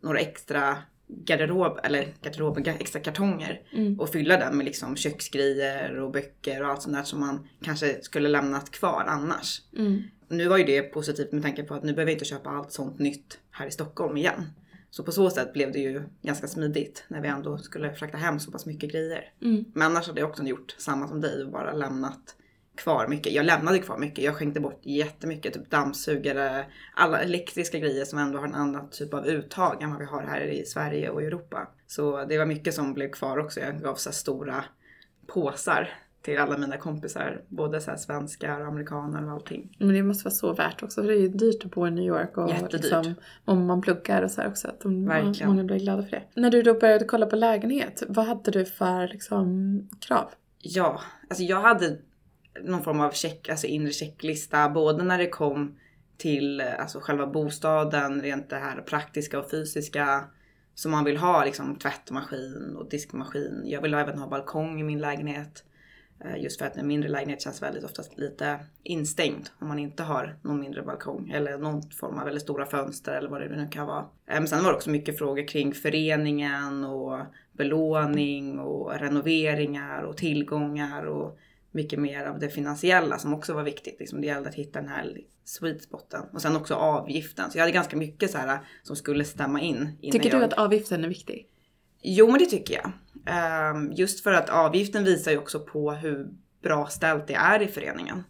några 0.00 0.18
extra 0.18 0.76
garderob, 1.08 1.80
eller 1.82 2.08
garderober, 2.22 2.60
ga- 2.62 2.76
extra 2.80 3.00
kartonger 3.00 3.60
Mm. 3.72 4.00
och 4.00 4.08
fylla 4.12 4.36
den 4.36 4.56
med 4.56 4.64
liksom 4.66 4.96
köksgrejer 4.96 6.00
och 6.00 6.10
böcker 6.12 6.62
och 6.62 6.68
allt 6.70 6.82
sånt 6.82 6.96
där 6.96 7.02
som 7.02 7.20
man 7.20 7.48
kanske 7.62 8.02
skulle 8.02 8.28
lämnat 8.28 8.70
kvar 8.70 9.04
annars. 9.08 9.62
Mm. 9.76 10.02
Nu 10.28 10.48
var 10.48 10.56
ju 10.58 10.64
det 10.64 10.82
positivt 10.82 11.32
med 11.32 11.42
tanke 11.42 11.62
på 11.62 11.74
att 11.74 11.82
nu 11.82 11.92
behöver 11.92 12.12
jag 12.12 12.14
inte 12.16 12.24
köpa 12.24 12.50
allt 12.50 12.72
sånt 12.72 12.98
nytt 12.98 13.38
här 13.50 13.66
i 13.66 13.70
Stockholm 13.70 14.16
igen. 14.16 14.50
Så 14.96 15.02
på 15.02 15.12
så 15.12 15.30
sätt 15.30 15.52
blev 15.52 15.72
det 15.72 15.78
ju 15.78 16.02
ganska 16.22 16.46
smidigt 16.46 17.04
när 17.08 17.20
vi 17.20 17.28
ändå 17.28 17.58
skulle 17.58 17.94
frakta 17.94 18.18
hem 18.18 18.40
så 18.40 18.50
pass 18.50 18.66
mycket 18.66 18.92
grejer. 18.92 19.32
Mm. 19.42 19.64
Men 19.74 19.86
annars 19.86 20.06
hade 20.06 20.20
jag 20.20 20.30
också 20.30 20.42
gjort 20.42 20.74
samma 20.78 21.08
som 21.08 21.20
dig 21.20 21.44
och 21.44 21.50
bara 21.50 21.72
lämnat 21.72 22.36
kvar 22.74 23.08
mycket. 23.08 23.32
Jag 23.32 23.46
lämnade 23.46 23.78
kvar 23.78 23.98
mycket. 23.98 24.24
Jag 24.24 24.36
skänkte 24.36 24.60
bort 24.60 24.80
jättemycket. 24.82 25.54
Typ 25.54 25.70
dammsugare, 25.70 26.66
alla 26.94 27.20
elektriska 27.20 27.78
grejer 27.78 28.04
som 28.04 28.18
ändå 28.18 28.38
har 28.38 28.46
en 28.46 28.54
annan 28.54 28.90
typ 28.90 29.14
av 29.14 29.26
uttag 29.26 29.82
än 29.82 29.90
vad 29.90 29.98
vi 29.98 30.04
har 30.04 30.22
här 30.22 30.40
i 30.40 30.64
Sverige 30.64 31.10
och 31.10 31.22
Europa. 31.22 31.68
Så 31.86 32.24
det 32.24 32.38
var 32.38 32.46
mycket 32.46 32.74
som 32.74 32.94
blev 32.94 33.10
kvar 33.10 33.38
också. 33.38 33.60
Jag 33.60 33.80
gav 33.80 33.94
så 33.94 34.12
stora 34.12 34.64
påsar 35.26 35.88
till 36.26 36.38
alla 36.38 36.58
mina 36.58 36.76
kompisar. 36.76 37.42
Både 37.48 37.80
så 37.80 37.90
här 37.90 37.98
svenskar 37.98 38.60
och 38.60 38.66
amerikaner 38.66 39.26
och 39.26 39.32
allting. 39.32 39.76
Men 39.78 39.88
det 39.88 40.02
måste 40.02 40.24
vara 40.24 40.34
så 40.34 40.52
värt 40.52 40.82
också, 40.82 41.02
för 41.02 41.08
det 41.08 41.14
är 41.14 41.20
ju 41.20 41.28
dyrt 41.28 41.64
att 41.64 41.70
bo 41.70 41.86
i 41.86 41.90
New 41.90 42.04
York 42.04 42.38
och 42.38 42.50
Jättedyrt. 42.50 42.72
liksom, 42.72 43.14
om 43.44 43.66
man 43.66 43.80
pluggar 43.80 44.22
och 44.22 44.30
så 44.30 44.40
här 44.40 44.48
också. 44.48 44.68
Att 44.68 44.80
de, 44.80 45.06
Verkligen. 45.06 45.48
många 45.48 45.64
blir 45.64 45.78
glada 45.78 46.02
för 46.02 46.10
det. 46.10 46.22
När 46.34 46.50
du 46.50 46.62
då 46.62 46.74
började 46.74 47.04
kolla 47.04 47.26
på 47.26 47.36
lägenhet, 47.36 48.02
vad 48.08 48.26
hade 48.26 48.50
du 48.50 48.64
för 48.64 49.08
liksom 49.08 49.88
krav? 50.00 50.30
Ja, 50.58 51.00
alltså 51.28 51.44
jag 51.44 51.60
hade 51.60 51.98
någon 52.62 52.82
form 52.82 53.00
av 53.00 53.10
check, 53.10 53.48
alltså 53.48 53.66
inre 53.66 53.92
checklista 53.92 54.68
både 54.68 55.04
när 55.04 55.18
det 55.18 55.28
kom 55.28 55.76
till 56.16 56.60
alltså 56.60 57.00
själva 57.00 57.26
bostaden, 57.26 58.22
rent 58.22 58.50
det 58.50 58.56
här 58.56 58.80
praktiska 58.80 59.38
och 59.38 59.50
fysiska 59.50 60.24
som 60.74 60.90
man 60.90 61.04
vill 61.04 61.16
ha, 61.16 61.44
liksom 61.44 61.76
tvättmaskin 61.76 62.76
och 62.76 62.88
diskmaskin. 62.88 63.62
Jag 63.64 63.82
vill 63.82 63.94
även 63.94 64.18
ha 64.18 64.28
balkong 64.28 64.80
i 64.80 64.82
min 64.82 64.98
lägenhet. 65.00 65.64
Eh, 66.24 66.42
Just 66.42 66.58
för 66.58 66.66
att 66.66 66.76
en 66.76 66.86
mindre 66.86 67.08
lägenhet 67.08 67.42
känns 67.42 67.62
väldigt 67.62 67.84
oftast 67.84 68.18
lite 68.18 68.58
instängd 68.82 69.48
om 69.58 69.68
man 69.68 69.78
inte 69.78 70.02
har 70.02 70.36
någon 70.42 70.60
mindre 70.60 70.82
balkong 70.82 71.30
eller 71.30 71.58
någon 71.58 71.82
form 71.90 72.18
av 72.18 72.24
väldigt 72.24 72.42
stora 72.42 72.66
fönster 72.66 73.12
eller 73.12 73.28
vad 73.28 73.40
det 73.40 73.48
nu 73.56 73.68
kan 73.68 73.86
vara. 73.86 74.00
Eh, 74.00 74.04
Men 74.26 74.48
sen 74.48 74.64
var 74.64 74.70
det 74.70 74.76
också 74.76 74.90
mycket 74.90 75.18
frågor 75.18 75.48
kring 75.48 75.74
föreningen 75.74 76.84
och 76.84 77.18
belåning 77.52 78.58
och 78.58 78.92
renoveringar 79.00 80.02
och 80.02 80.16
tillgångar 80.16 81.04
och 81.04 81.38
mycket 81.70 81.98
mer 81.98 82.26
av 82.26 82.38
det 82.38 82.48
finansiella 82.48 83.18
som 83.18 83.34
också 83.34 83.54
var 83.54 83.62
viktigt. 83.62 83.96
Liksom 84.00 84.20
det 84.20 84.26
gällde 84.26 84.48
att 84.48 84.54
hitta 84.54 84.80
den 84.80 84.88
här 84.88 85.18
sweet 85.44 85.82
spoten. 85.82 86.22
Och 86.32 86.42
sen 86.42 86.56
också 86.56 86.74
avgiften. 86.74 87.50
Så 87.50 87.58
jag 87.58 87.62
hade 87.62 87.72
ganska 87.72 87.96
mycket 87.96 88.30
så 88.30 88.38
här 88.38 88.58
som 88.82 88.96
skulle 88.96 89.24
stämma 89.24 89.60
in. 89.60 89.98
Tycker 90.02 90.30
jag... 90.30 90.40
du 90.40 90.44
att 90.44 90.52
avgiften 90.52 91.04
är 91.04 91.08
viktig? 91.08 91.48
Jo, 92.02 92.30
men 92.30 92.38
det 92.38 92.46
tycker 92.46 92.74
jag. 92.74 92.92
Ehm, 93.26 93.92
just 93.92 94.22
för 94.22 94.32
att 94.32 94.50
avgiften 94.50 95.04
visar 95.04 95.30
ju 95.30 95.38
också 95.38 95.60
på 95.60 95.92
hur 95.92 96.28
bra 96.62 96.86
ställt 96.86 97.26
det 97.26 97.34
är 97.34 97.62
i 97.62 97.68
föreningen. 97.68 98.24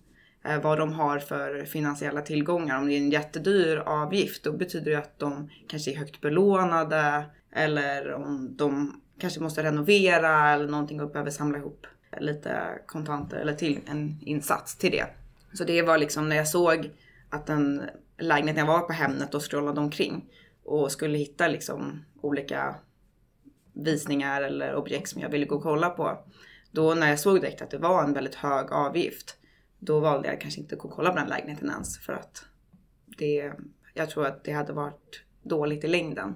Ehm, 0.44 0.60
vad 0.60 0.78
de 0.78 0.92
har 0.92 1.18
för 1.18 1.64
finansiella 1.64 2.20
tillgångar. 2.20 2.78
Om 2.78 2.86
det 2.86 2.94
är 2.94 2.98
en 2.98 3.10
jättedyr 3.10 3.76
avgift 3.76 4.44
då 4.44 4.52
betyder 4.52 4.90
det 4.90 4.98
att 4.98 5.18
de 5.18 5.50
kanske 5.68 5.92
är 5.92 5.96
högt 5.96 6.20
belånade 6.20 7.24
eller 7.52 8.12
om 8.12 8.56
de 8.56 9.00
kanske 9.18 9.40
måste 9.40 9.62
renovera 9.62 10.50
eller 10.50 10.68
någonting 10.68 11.00
och 11.00 11.10
behöver 11.10 11.30
samla 11.30 11.58
ihop 11.58 11.86
lite 12.20 12.78
kontanter 12.86 13.36
eller 13.36 13.54
till 13.54 13.80
en 13.86 14.18
insats 14.20 14.76
till 14.76 14.90
det. 14.90 15.06
Så 15.52 15.64
det 15.64 15.82
var 15.82 15.98
liksom 15.98 16.28
när 16.28 16.36
jag 16.36 16.48
såg 16.48 16.90
att 17.30 17.48
en 17.48 17.82
lägenhet 18.18 18.56
när 18.56 18.62
jag 18.62 18.72
var 18.72 18.80
på 18.80 18.92
Hemnet 18.92 19.34
och 19.34 19.50
scrollade 19.50 19.80
omkring 19.80 20.24
och 20.64 20.92
skulle 20.92 21.18
hitta 21.18 21.48
liksom 21.48 22.04
olika 22.20 22.74
visningar 23.76 24.42
eller 24.42 24.74
objekt 24.74 25.08
som 25.08 25.20
jag 25.22 25.28
ville 25.28 25.46
gå 25.46 25.54
och 25.56 25.62
kolla 25.62 25.90
på. 25.90 26.18
Då 26.70 26.94
när 26.94 27.08
jag 27.08 27.18
såg 27.20 27.40
direkt 27.40 27.62
att 27.62 27.70
det 27.70 27.78
var 27.78 28.04
en 28.04 28.12
väldigt 28.12 28.34
hög 28.34 28.72
avgift, 28.72 29.36
då 29.78 30.00
valde 30.00 30.28
jag 30.28 30.40
kanske 30.40 30.60
inte 30.60 30.74
att 30.74 30.80
gå 30.80 30.88
och 30.88 30.94
kolla 30.94 31.10
på 31.10 31.16
den 31.16 31.28
lägenheten 31.28 31.70
ens 31.70 31.98
för 31.98 32.12
att 32.12 32.44
det, 33.18 33.52
jag 33.94 34.10
tror 34.10 34.26
att 34.26 34.44
det 34.44 34.52
hade 34.52 34.72
varit 34.72 35.22
dåligt 35.42 35.84
i 35.84 35.86
längden. 35.88 36.34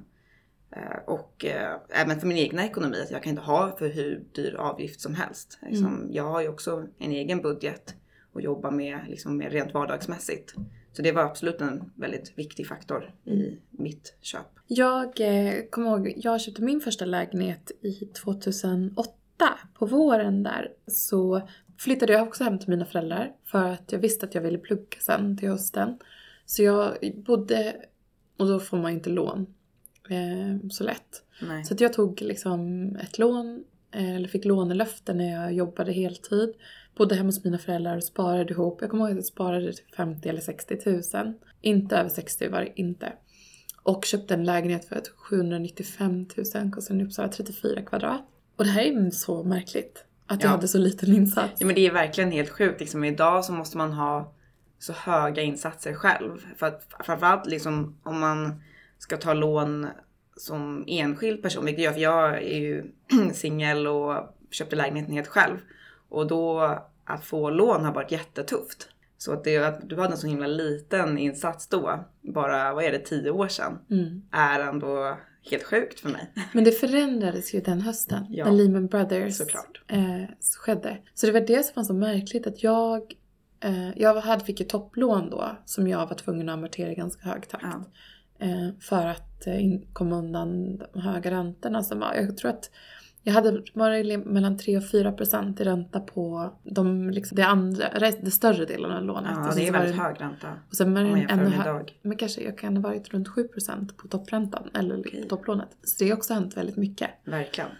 Eh, 0.77 0.99
Och 1.07 1.45
eh, 1.45 1.77
även 1.89 2.21
för 2.21 2.27
min 2.27 2.37
egna 2.37 2.65
ekonomi, 2.67 2.97
att 3.03 3.11
jag 3.11 3.23
kan 3.23 3.31
inte 3.31 3.43
ha 3.43 3.77
för 3.77 3.89
hur 3.89 4.25
dyr 4.35 4.55
avgift 4.55 5.01
som 5.01 5.15
helst. 5.15 5.59
Liksom, 5.63 6.09
Jag 6.13 6.25
har 6.25 6.41
ju 6.43 6.49
också 6.49 6.87
en 6.99 7.13
egen 7.13 7.43
budget 7.43 7.95
och 8.33 8.41
jobbar 8.41 8.71
med, 8.71 9.01
liksom, 9.09 9.37
med 9.37 9.53
rent 9.53 9.75
vardagsmässigt. 9.75 10.55
Så 10.93 11.03
det 11.03 11.13
var 11.13 11.23
absolut 11.23 11.61
en 11.61 11.93
väldigt 11.95 12.39
viktig 12.39 12.67
faktor 12.67 13.15
i 13.25 13.59
mitt 13.71 14.17
köp. 14.21 14.47
Jag 14.67 15.21
eh, 15.21 15.55
kommer 15.71 15.89
ihåg, 15.91 16.13
jag 16.17 16.41
köpte 16.41 16.63
min 16.63 16.81
första 16.81 17.05
lägenhet 17.05 17.71
i 17.81 17.93
2008. 17.93 19.13
På 19.75 19.87
våren 19.87 20.43
där 20.43 20.69
så 20.87 21.49
flyttade 21.79 22.13
jag 22.13 22.29
också 22.29 22.45
hem 22.45 22.59
till 22.59 22.69
mina 22.69 22.85
föräldrar 22.85 23.33
för 23.45 23.69
att 23.69 23.93
jag 23.93 23.99
visste 23.99 24.27
att 24.27 24.35
jag 24.35 24.43
ville 24.43 24.59
plugga 24.59 24.99
sen 25.01 25.37
till 25.37 25.49
hösten. 25.49 25.99
Så 26.47 26.63
jag 26.63 27.13
bodde, 27.27 27.77
och 28.37 28.47
då 28.47 28.61
får 28.61 28.77
man 28.77 28.93
inte 28.93 29.11
lån 29.11 29.47
eh, 30.09 30.69
så 30.71 30.85
lätt. 30.85 31.23
Nej. 31.43 31.65
Så 31.65 31.75
att 31.75 31.81
jag 31.81 31.93
tog 31.93 32.21
liksom 32.21 32.87
ett 32.97 33.19
lån, 33.19 33.65
eh, 33.91 34.17
eller 34.17 34.29
fick 34.29 34.45
lånelöfte 34.45 35.15
när 35.15 35.43
jag 35.43 35.53
jobbade 35.53 35.93
heltid. 35.93 36.55
Bodde 37.01 37.15
hemma 37.15 37.29
hos 37.29 37.45
mina 37.45 37.59
föräldrar 37.59 37.97
och 37.97 38.05
sparade 38.05 38.53
ihop. 38.53 38.79
Jag 38.81 38.91
kommer 38.91 39.05
ihåg 39.05 39.11
att 39.11 39.17
jag 39.17 39.25
sparade 39.25 39.73
typ 39.73 39.95
50 39.97 40.29
eller 40.29 40.41
60 40.41 40.77
tusen. 40.77 41.35
Inte 41.61 41.97
över 41.97 42.09
60 42.11 42.49
var 42.49 42.61
det 42.61 42.73
inte. 42.81 43.13
Och 43.83 44.05
köpte 44.05 44.35
en 44.35 44.45
lägenhet 44.45 44.85
för 44.85 44.97
ett 44.97 45.09
795 45.09 46.27
000, 46.55 46.71
kostade 46.73 47.01
i 47.01 47.05
Uppsala 47.05 47.29
34 47.29 47.83
kvadrat. 47.83 48.21
Och 48.57 48.65
det 48.65 48.71
här 48.71 48.83
är 48.83 49.11
så 49.11 49.43
märkligt. 49.43 50.05
Att 50.27 50.43
jag 50.43 50.49
Ja. 50.51 50.55
hade 50.55 50.69
så 50.69 50.79
liten 50.79 51.15
insats. 51.15 51.53
Ja 51.59 51.67
men 51.67 51.75
det 51.75 51.87
är 51.87 51.93
verkligen 51.93 52.31
helt 52.31 52.51
sjukt. 52.51 52.81
Liksom, 52.81 53.05
idag 53.05 53.45
så 53.45 53.53
måste 53.53 53.77
man 53.79 53.93
ha 53.93 54.33
så 54.79 54.93
höga 54.93 55.43
insatser 55.43 55.95
själv. 55.95 56.39
För 56.57 56.67
att 56.67 56.87
framförallt 57.05 57.47
liksom 57.47 57.99
om 58.03 58.21
man 58.21 58.63
ska 58.99 59.17
ta 59.17 59.35
lån 59.35 59.87
som 60.37 60.85
enskild 60.87 61.43
person, 61.43 61.65
vilket 61.65 61.85
jag, 61.85 61.95
för 61.95 62.01
jag 62.01 62.35
är 62.43 62.59
ju 62.59 62.85
singel 63.33 63.87
och 63.87 64.37
köpte 64.51 64.77
lägenheten 64.77 65.15
helt 65.15 65.29
själv. 65.29 65.57
Och 66.09 66.27
då 66.27 66.79
att 67.11 67.25
få 67.25 67.51
lån 67.51 67.85
har 67.85 67.95
varit 67.95 68.13
jättetufft. 68.13 68.89
Så 69.19 69.33
att, 69.33 69.45
det, 69.45 69.57
att 69.59 69.89
du 69.89 69.97
hade 69.97 70.13
en 70.13 70.19
så 70.19 70.27
himla 70.27 70.47
liten 70.47 71.19
insats 71.19 71.69
då, 71.69 72.05
bara 72.21 72.75
vad 72.75 72.85
är 72.85 72.93
det, 72.93 72.99
tio 72.99 73.31
år 73.31 73.49
sedan, 73.49 73.79
Mm. 73.91 74.23
är 74.33 74.61
ändå 74.61 75.19
helt 75.51 75.65
sjukt 75.65 76.01
för 76.01 76.09
mig. 76.09 76.33
Men 76.53 76.65
det 76.65 76.73
förändrades 76.73 77.55
ju 77.55 77.61
den 77.61 77.81
hösten. 77.81 78.27
Ja, 78.29 78.45
när 78.45 78.53
Lehman 78.53 78.87
Brothers. 78.87 79.41
Eh, 79.87 80.25
skedde. 80.59 80.99
Så 81.15 81.27
det 81.27 81.33
var 81.33 81.41
det 81.41 81.63
som 81.63 81.73
var 81.77 81.85
så 81.85 81.95
märkligt 81.95 82.47
att 82.47 82.63
jag 82.63 83.15
eh, 83.61 83.91
jag 83.99 84.15
hade, 84.15 84.45
fick 84.45 84.61
ju 84.61 84.67
topplån 84.67 85.31
då 85.31 85.57
som 85.65 85.89
jag 85.89 86.07
var 86.07 86.15
tvungen 86.15 86.49
att 86.49 86.53
amortera 86.53 86.93
i 86.93 86.95
ganska 86.95 87.29
hög 87.29 87.49
takt. 87.49 87.65
Ja. 87.65 87.85
Eh, 88.47 88.69
för 88.81 89.07
att 89.07 89.47
eh, 89.47 89.55
komma 89.93 90.17
undan 90.17 90.79
de 90.93 91.01
höga 91.01 91.31
räntorna 91.31 91.83
som 91.83 92.01
var. 92.01 92.15
Jag 92.15 92.37
tror 92.37 92.51
att 92.51 92.71
jag 93.23 93.33
hade 93.33 93.63
varit 93.75 94.27
mellan 94.27 94.57
3 94.59 94.77
och 94.77 94.91
4 94.91 95.13
procent 95.13 95.61
i 95.61 95.65
ränta 95.65 96.01
på 96.01 96.53
de, 96.65 97.11
liksom, 97.11 97.37
det 97.37 97.47
andra, 97.47 97.85
det 98.23 98.31
större 98.31 98.65
delen 98.65 98.91
av 98.91 99.03
lånet. 99.05 99.33
Ja, 99.37 99.53
det 99.57 99.69
är 99.69 99.73
väldigt 99.73 99.97
hög 99.97 100.21
ränta. 100.21 100.49
Och 100.69 100.77
sen 100.77 100.95
var 100.95 101.05
Om 101.05 101.15
det 101.15 101.21
ännu 101.31 101.55
idag. 101.63 101.99
Men 102.03 102.17
kanske 102.17 102.43
jag 102.43 102.59
kan 102.59 102.77
ha 102.77 102.83
varit 102.83 103.09
runt 103.09 103.29
7 103.29 103.49
procent 103.49 103.97
på 103.97 104.09
toppräntan 104.09 104.71
eller 104.75 105.01
Okej. 105.01 105.27
topplånet. 105.29 105.69
Så 105.83 106.05
det 106.05 106.11
har 106.11 106.17
också 106.17 106.35
hänt 106.35 106.57
väldigt 106.57 106.77
mycket. 106.77 107.11
Verkligen. 107.25 107.71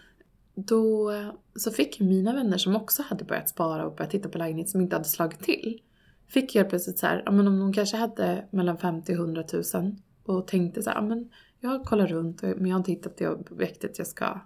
Då 0.55 1.13
så 1.55 1.71
fick 1.71 2.01
mina 2.01 2.33
vänner 2.33 2.59
som 2.59 2.77
också 2.77 3.03
hade 3.03 3.25
börjat 3.25 3.49
spara 3.49 3.87
och 3.87 3.97
börjat 3.97 4.11
titta 4.11 4.29
på 4.29 4.39
lägenhet 4.39 4.69
som 4.69 4.81
inte 4.81 4.97
hade 4.97 5.09
slagit 5.09 5.41
till. 5.41 5.81
Fick 6.29 6.55
helt 6.55 6.69
plötsligt 6.69 6.99
så 6.99 7.07
här, 7.07 7.23
ja 7.27 7.31
men 7.33 7.49
om 7.49 7.61
de 7.61 7.73
kanske 7.73 7.97
hade 7.97 8.45
mellan 8.51 8.79
50 8.79 9.13
och 9.13 9.19
100 9.19 9.45
000 9.75 9.97
och 10.25 10.47
tänkte 10.47 10.83
så 10.83 10.91
här, 10.91 10.97
ja 10.97 11.03
men 11.03 11.31
jag 11.61 11.85
kollar 11.85 12.07
runt 12.07 12.43
och- 12.43 12.49
men 12.57 12.67
jag 12.67 12.75
har 12.75 12.79
inte 12.81 12.91
hittat 12.93 13.17
det 13.17 13.29
objektet 13.29 13.99
jag 13.99 14.07
ska, 14.07 14.41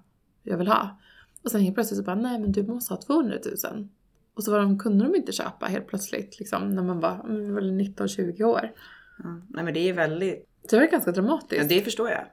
jag 0.45 0.59
vill 0.59 0.69
ha. 0.69 0.99
Och 1.43 1.51
sen 1.51 1.61
helt 1.61 1.75
plötsligt 1.75 1.99
så 1.99 2.05
bara, 2.05 2.17
nej 2.17 2.39
men 2.39 2.53
du 2.53 2.63
måste 2.63 2.95
ha 2.95 3.01
200 3.01 3.39
000. 3.73 3.89
Och 4.35 4.45
så 4.45 4.51
var 4.51 4.59
de, 4.59 4.79
kunde 4.79 5.05
de 5.05 5.15
inte 5.15 5.33
köpa 5.33 5.67
helt 5.67 5.87
plötsligt 5.87 6.39
liksom 6.39 6.71
när 6.71 6.83
man 6.83 7.01
var, 7.01 7.23
men 7.25 7.47
vi 7.47 7.53
var 7.53 7.61
19-20 7.61 8.43
år. 8.43 8.73
Ja. 9.19 9.41
Nej 9.49 9.65
men 9.65 9.75
det 9.75 9.89
är 9.89 9.93
väldigt, 9.93 10.49
det 10.71 10.77
var 10.77 10.87
ganska 10.87 11.13
dramatiskt. 11.13 11.63
ja, 11.63 11.69
det 11.69 11.81
förstår 11.81 12.11
jag. 12.11 12.25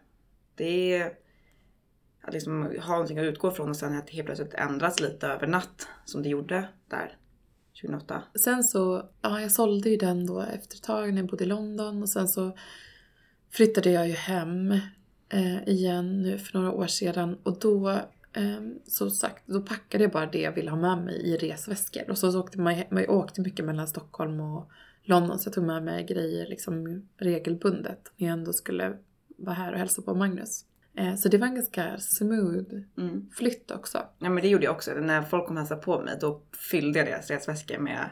Det 0.56 0.96
är 0.96 1.14
att 2.22 2.34
liksom 2.34 2.62
ha 2.82 2.92
någonting 2.92 3.20
att 3.20 3.26
utgå 3.26 3.52
från 3.52 3.70
och 3.70 3.76
sen 3.76 3.98
att 3.98 4.10
helt 4.10 4.26
plötsligt 4.26 4.54
ändras 4.54 5.00
lite 5.00 5.28
över 5.28 5.48
natt 5.48 5.88
som 6.06 6.24
det 6.24 6.30
gjorde 6.30 6.70
där 6.90 7.18
2008. 7.82 8.24
Sen 8.36 8.64
så, 8.64 9.10
ja 9.22 9.42
jag 9.42 9.52
sålde 9.52 9.90
ju 9.90 9.98
den 9.98 10.26
då 10.26 10.42
efter 10.42 10.76
ett 10.76 10.84
tag 10.84 11.14
när 11.14 11.22
jag 11.22 11.30
bodde 11.30 11.44
i 11.44 11.48
London 11.48 12.02
och 12.02 12.10
sen 12.10 12.28
så 12.28 12.58
flyttade 13.50 13.92
jag 13.92 14.08
ju 14.08 14.14
hem 14.14 14.80
eh, 15.32 15.68
igen 15.70 16.22
nu 16.22 16.38
för 16.38 16.58
några 16.58 16.72
år 16.72 16.88
sedan 16.88 17.38
och 17.44 17.60
då 17.60 17.90
eh, 18.34 18.62
så 18.88 19.10
sagt, 19.10 19.44
då 19.48 19.62
packade 19.62 20.04
jag 20.04 20.12
bara 20.12 20.26
det 20.26 20.42
jag 20.42 20.52
ville 20.52 20.70
ha 20.72 20.78
med 20.78 21.06
mig 21.06 21.16
i 21.16 21.38
resväskor 21.38 22.10
och 22.10 22.18
så, 22.18 22.32
så 22.32 22.40
åkte 22.40 22.60
man, 22.60 22.84
man 22.90 23.10
åkte 23.10 23.42
mycket 23.42 23.66
mellan 23.66 23.88
Stockholm 23.88 24.40
och 24.40 24.72
London 25.04 25.40
så 25.40 25.48
jag 25.48 25.54
tog 25.54 25.64
med 25.64 25.84
mig 25.84 26.06
grejer 26.06 26.48
liksom 26.48 27.06
regelbundet 27.18 28.12
när 28.18 28.28
jag 28.28 28.34
ändå 28.34 28.54
skulle 28.54 28.98
vara 29.38 29.56
här 29.56 29.72
och 29.74 29.80
hälsa 29.80 30.02
på 30.02 30.16
Magnus. 30.16 30.66
Eh, 30.96 31.16
så 31.16 31.30
det 31.30 31.38
var 31.38 31.48
en 31.48 31.56
ganska 31.56 31.98
smooth 32.00 32.74
Mm. 32.98 33.30
flytt 33.34 33.72
också. 33.72 33.98
Ja 34.20 34.30
men 34.30 34.44
det 34.44 34.50
gjorde 34.50 34.66
jag 34.66 34.76
också. 34.76 34.92
När 34.94 35.22
folk 35.22 35.48
kom 35.48 35.56
och 35.56 35.60
hälsade 35.60 35.82
på 35.82 36.02
mig 36.02 36.18
då 36.22 36.42
fyllde 36.72 37.00
jag 37.00 37.08
deras 37.08 37.30
resväskor 37.30 37.78
med 37.78 38.10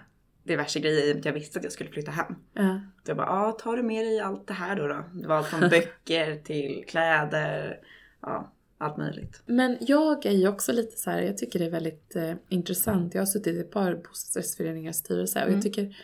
diverse 0.49 0.79
grejer 0.79 1.07
i 1.07 1.11
och 1.11 1.15
med 1.15 1.19
att 1.19 1.25
jag 1.25 1.33
visste 1.33 1.59
att 1.59 1.63
jag 1.63 1.73
skulle 1.73 1.89
flytta 1.89 2.11
hem. 2.11 2.35
Eh, 2.55 2.77
Så 3.05 3.09
jag 3.11 3.17
bara, 3.17 3.27
ja 3.27 3.51
tar 3.51 3.77
du 3.77 3.83
med 3.83 4.05
dig 4.05 4.19
allt 4.19 4.47
det 4.47 4.53
här 4.53 4.75
då? 4.75 4.87
då? 4.87 5.03
Det 5.13 5.27
var 5.27 5.35
allt 5.35 5.47
från 5.47 5.59
böcker 5.69 6.35
till 6.43 6.83
kläder, 6.87 7.79
ja 8.21 8.51
allt 8.77 8.97
möjligt. 8.97 9.41
Men 9.45 9.77
jag 9.81 10.25
är 10.25 10.31
ju 10.31 10.47
också 10.47 10.71
lite 10.71 10.97
så 10.97 11.09
här, 11.11 11.21
jag 11.21 11.37
tycker 11.37 11.59
det 11.59 11.65
är 11.65 11.69
väldigt 11.69 12.15
eh, 12.15 12.33
intressant. 12.49 13.13
Jag 13.13 13.21
har 13.21 13.25
suttit 13.25 13.55
i 13.55 13.59
ett 13.59 13.71
par 13.71 13.95
bostadsrättsföreningars 13.95 14.95
styrelse 14.95 15.39
och 15.39 15.43
Mm. 15.47 15.55
jag 15.55 15.63
tycker 15.63 15.97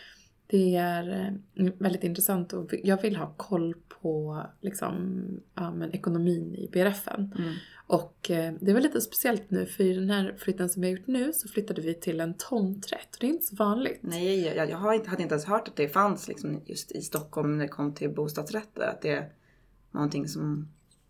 det 0.46 0.76
är 0.76 1.32
eh, 1.54 1.72
väldigt 1.78 2.04
intressant 2.04 2.52
och 2.52 2.74
jag 2.84 3.02
vill 3.02 3.16
ha 3.16 3.34
koll 3.36 3.74
på 3.88 4.42
liksom, 4.60 5.20
ja, 5.54 5.70
men 5.74 5.92
ekonomin 5.94 6.54
i 6.54 6.68
BRFen. 6.72 7.34
Mm. 7.38 7.52
Och 7.86 8.30
eh, 8.30 8.54
det 8.60 8.72
var 8.72 8.80
lite 8.80 9.00
speciellt 9.00 9.50
nu 9.50 9.66
för 9.66 9.84
i 9.84 9.92
den 9.92 10.10
här 10.10 10.34
flytten 10.38 10.68
som 10.68 10.82
vi 10.82 10.88
har 10.88 10.96
gjort 10.96 11.06
nu 11.06 11.32
så 11.32 11.48
flyttade 11.48 11.82
vi 11.82 11.94
till 11.94 12.20
en 12.20 12.34
tomträtt 12.34 13.14
och 13.14 13.20
det 13.20 13.26
är 13.26 13.30
inte 13.30 13.46
så 13.46 13.56
vanligt. 13.56 13.98
Nej, 14.02 14.40
jag, 14.40 14.70
jag 14.70 14.78
hade 14.78 14.96
inte 14.96 15.34
ens 15.34 15.44
hört 15.44 15.68
att 15.68 15.76
det 15.76 15.88
fanns 15.88 16.28
liksom 16.28 16.60
just 16.64 16.92
i 16.92 17.02
Stockholm 17.02 17.56
när 17.56 17.64
det 17.64 17.68
kom 17.68 17.94
till 17.94 18.10
bostadsrätter. 18.10 18.82
Att 18.82 19.02
det 19.02 19.10
är 19.10 19.32
någonting 19.90 20.28
som 20.28 20.68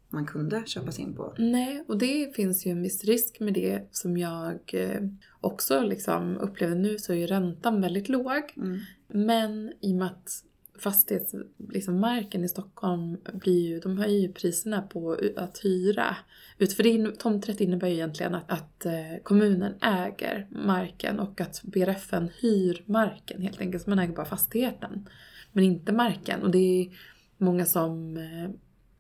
man 0.09 0.27
kunde 0.27 0.63
köpa 0.67 0.93
sig 0.93 1.05
in 1.05 1.15
på. 1.15 1.35
Nej, 1.39 1.85
och 1.89 1.99
det 1.99 2.37
finns 2.37 2.67
ju 2.67 2.71
en 2.71 2.83
viss 2.83 3.05
risk 3.05 3.41
med 3.41 3.55
det 3.55 3.89
som 3.91 4.17
jag 4.17 4.61
eh, 4.73 5.01
också 5.41 5.81
liksom 5.81 6.37
upplever 6.37 6.77
nu 6.77 6.99
så 6.99 7.13
är 7.13 7.17
ju 7.17 7.27
räntan 7.27 7.81
väldigt 7.81 8.09
låg. 8.09 8.53
Mm. 8.57 8.79
Men 9.09 9.73
i 9.81 9.93
och 9.93 9.97
med 9.97 10.07
att 10.07 10.45
Fastighetsmarken 10.79 12.41
liksom 12.41 12.45
i 12.45 12.49
Stockholm 12.49 13.17
blir 13.33 13.69
ju, 13.69 13.81
de 13.81 13.99
höjer 13.99 14.21
ju 14.21 14.33
priserna 14.33 14.83
på 14.83 15.19
att 15.37 15.59
hyra 15.65 16.17
ut. 16.59 16.73
För 16.73 16.83
det 16.83 16.89
in, 16.89 17.13
tomträtt 17.19 17.61
innebär 17.61 17.89
ju 17.89 17.95
egentligen 17.95 18.35
att, 18.35 18.51
att 18.51 18.87
eh, 18.87 19.23
kommunen 19.23 19.75
äger 19.81 20.47
marken 20.51 21.21
och 21.21 21.41
att 21.41 21.63
BRFen 21.63 22.31
hyr 22.41 22.83
marken 22.87 23.43
helt 23.43 23.61
enkelt. 23.61 23.85
Så 23.85 23.91
man 23.91 23.99
äger 23.99 24.15
bara 24.15 24.27
fastigheten. 24.27 25.09
Men 25.53 25.65
inte 25.65 25.93
marken. 25.93 26.43
Och 26.43 26.51
det 26.51 26.59
är 26.59 26.89
många 27.37 27.67
som, 27.67 28.17
eh, 28.17 28.51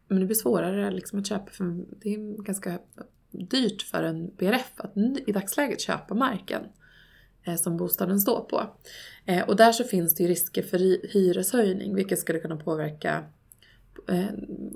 men 0.09 0.21
det 0.21 0.27
blir 0.27 0.35
svårare 0.35 0.91
liksom 0.91 1.19
att 1.19 1.27
köpa 1.27 1.51
för 1.51 1.85
det 2.01 2.15
är 2.15 2.43
ganska 2.43 2.79
dyrt 3.31 3.83
för 3.83 4.03
en 4.03 4.31
BRF 4.37 4.73
att 4.77 4.97
i 5.27 5.33
dagsläget 5.33 5.81
köpa 5.81 6.15
marken 6.15 6.63
som 7.55 7.77
bostaden 7.77 8.21
står 8.21 8.41
på. 8.41 8.63
Eh, 9.27 9.49
och 9.49 9.57
där 9.57 9.73
så 9.73 9.85
finns 9.85 10.15
det 10.15 10.23
ju 10.23 10.29
risker 10.29 10.63
för 10.63 10.79
hy- 10.79 11.07
hyreshöjning 11.13 11.95
vilket 11.95 12.19
skulle 12.19 12.39
kunna 12.39 12.57
påverka 12.57 13.25
eh, 14.09 14.25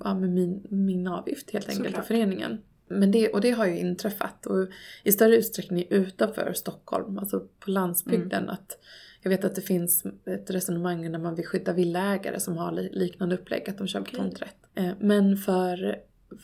ja, 0.04 0.14
min, 0.14 0.66
min 0.70 1.06
avgift 1.06 1.50
helt 1.50 1.68
enkelt 1.68 1.86
Såklart. 1.86 2.06
till 2.06 2.16
föreningen. 2.16 2.58
Men 2.88 3.10
det, 3.12 3.28
och 3.28 3.40
det 3.40 3.50
har 3.50 3.66
ju 3.66 3.78
inträffat 3.78 4.46
och 4.46 4.68
i 5.04 5.12
större 5.12 5.36
utsträckning 5.36 5.86
utanför 5.90 6.52
Stockholm, 6.52 7.18
alltså 7.18 7.40
på 7.60 7.70
landsbygden. 7.70 8.48
Att 8.50 8.78
jag 9.22 9.30
vet 9.30 9.44
att 9.44 9.54
det 9.54 9.60
finns 9.60 10.04
ett 10.26 10.50
resonemang 10.50 11.10
när 11.10 11.18
man 11.18 11.34
vill 11.34 11.46
skydda 11.46 11.72
villaägare 11.72 12.40
som 12.40 12.56
har 12.56 12.72
li- 12.72 12.90
liknande 12.92 13.34
upplägg, 13.34 13.70
att 13.70 13.78
de 13.78 13.86
köper 13.86 14.08
Okej. 14.08 14.20
tomträtt. 14.20 14.56
Eh, 14.74 14.90
men 15.00 15.36
för, 15.36 15.96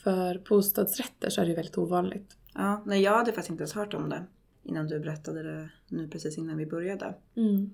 för 0.03 0.43
bostadsrätter 0.49 1.31
så 1.31 1.41
är 1.41 1.47
det 1.47 1.55
väldigt 1.55 1.79
ovanligt. 1.79 2.37
Ja, 2.55 2.83
nej 2.87 3.03
jag 3.03 3.13
hade 3.13 3.33
faktiskt 3.33 3.51
inte 3.51 3.63
ens 3.63 3.73
hört 3.75 3.95
om 3.95 4.09
det 4.09 4.23
innan 4.67 4.87
du 4.87 5.01
berättade 5.01 5.43
det 5.43 5.69
nu 5.89 6.09
precis 6.09 6.39
innan 6.39 6.57
vi 6.57 6.67
började 6.67 7.15
Mm. 7.37 7.71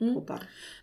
Mm. 0.00 0.22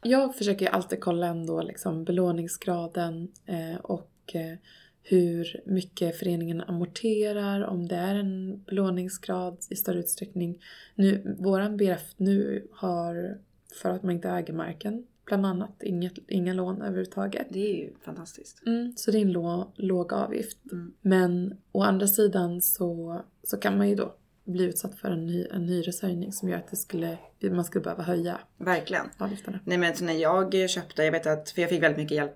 Jag 0.03 0.35
försöker 0.35 0.65
ju 0.65 0.71
alltid 0.71 0.99
kolla 0.99 1.27
ändå 1.27 1.61
liksom 1.61 2.03
belåningsgraden 2.03 3.31
eh, 3.45 3.75
och 3.75 4.11
eh, 4.33 4.57
hur 5.03 5.61
mycket 5.65 6.19
föreningen 6.19 6.61
amorterar, 6.61 7.61
om 7.61 7.87
det 7.87 7.95
är 7.95 8.15
en 8.15 8.63
belåningsgrad 8.63 9.57
i 9.69 9.75
större 9.75 9.99
utsträckning. 9.99 10.61
Nu, 10.95 11.35
våran 11.39 11.77
BRF 11.77 12.13
nu 12.17 12.67
har, 12.71 13.37
för 13.81 13.89
att 13.89 14.03
man 14.03 14.15
inte 14.15 14.29
äger 14.29 14.53
marken, 14.53 15.07
bland 15.25 15.45
annat 15.45 15.83
inget, 15.83 16.13
inga 16.27 16.53
lån 16.53 16.81
överhuvudtaget. 16.81 17.47
Det 17.49 17.59
är 17.59 17.75
ju 17.77 17.93
fantastiskt. 18.01 18.65
Mm, 18.65 18.93
så 18.95 19.11
det 19.11 19.17
är 19.17 19.21
en 19.21 19.31
lå, 19.31 19.71
låg 19.75 20.13
avgift. 20.13 20.57
Mm. 20.71 20.93
Men 21.01 21.57
å 21.71 21.83
andra 21.83 22.07
sidan 22.07 22.61
så, 22.61 23.21
så 23.43 23.57
kan 23.57 23.77
man 23.77 23.89
ju 23.89 23.95
då 23.95 24.15
bli 24.51 24.63
utsatt 24.63 24.95
för 24.95 25.11
en, 25.11 25.45
en 25.51 25.63
hyreshöjning 25.63 26.33
som 26.33 26.49
gör 26.49 26.57
att 26.57 26.69
det 26.69 26.75
skulle, 26.75 27.17
man 27.41 27.65
skulle 27.65 27.83
behöva 27.83 28.03
höja 28.03 28.39
Verkligen. 28.57 29.09
avgifterna. 29.17 29.59
Nej 29.63 29.77
men 29.77 29.95
så 29.95 30.03
när 30.03 30.13
jag 30.13 30.69
köpte, 30.69 31.03
jag 31.03 31.11
vet 31.11 31.27
att, 31.27 31.49
för 31.49 31.61
jag 31.61 31.69
fick 31.69 31.83
väldigt 31.83 31.97
mycket 31.97 32.17
hjälp 32.17 32.35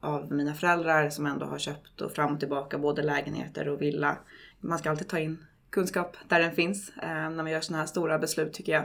av 0.00 0.32
mina 0.32 0.54
föräldrar 0.54 1.10
som 1.10 1.26
ändå 1.26 1.46
har 1.46 1.58
köpt 1.58 2.00
och 2.00 2.12
fram 2.12 2.32
och 2.32 2.40
tillbaka 2.40 2.78
både 2.78 3.02
lägenheter 3.02 3.68
och 3.68 3.82
villa. 3.82 4.18
Man 4.60 4.78
ska 4.78 4.90
alltid 4.90 5.08
ta 5.08 5.18
in 5.18 5.46
kunskap 5.70 6.16
där 6.28 6.40
den 6.40 6.52
finns 6.52 6.92
eh, 7.02 7.08
när 7.08 7.42
man 7.42 7.50
gör 7.50 7.60
sådana 7.60 7.82
här 7.82 7.86
stora 7.86 8.18
beslut 8.18 8.52
tycker 8.52 8.72
jag. 8.72 8.84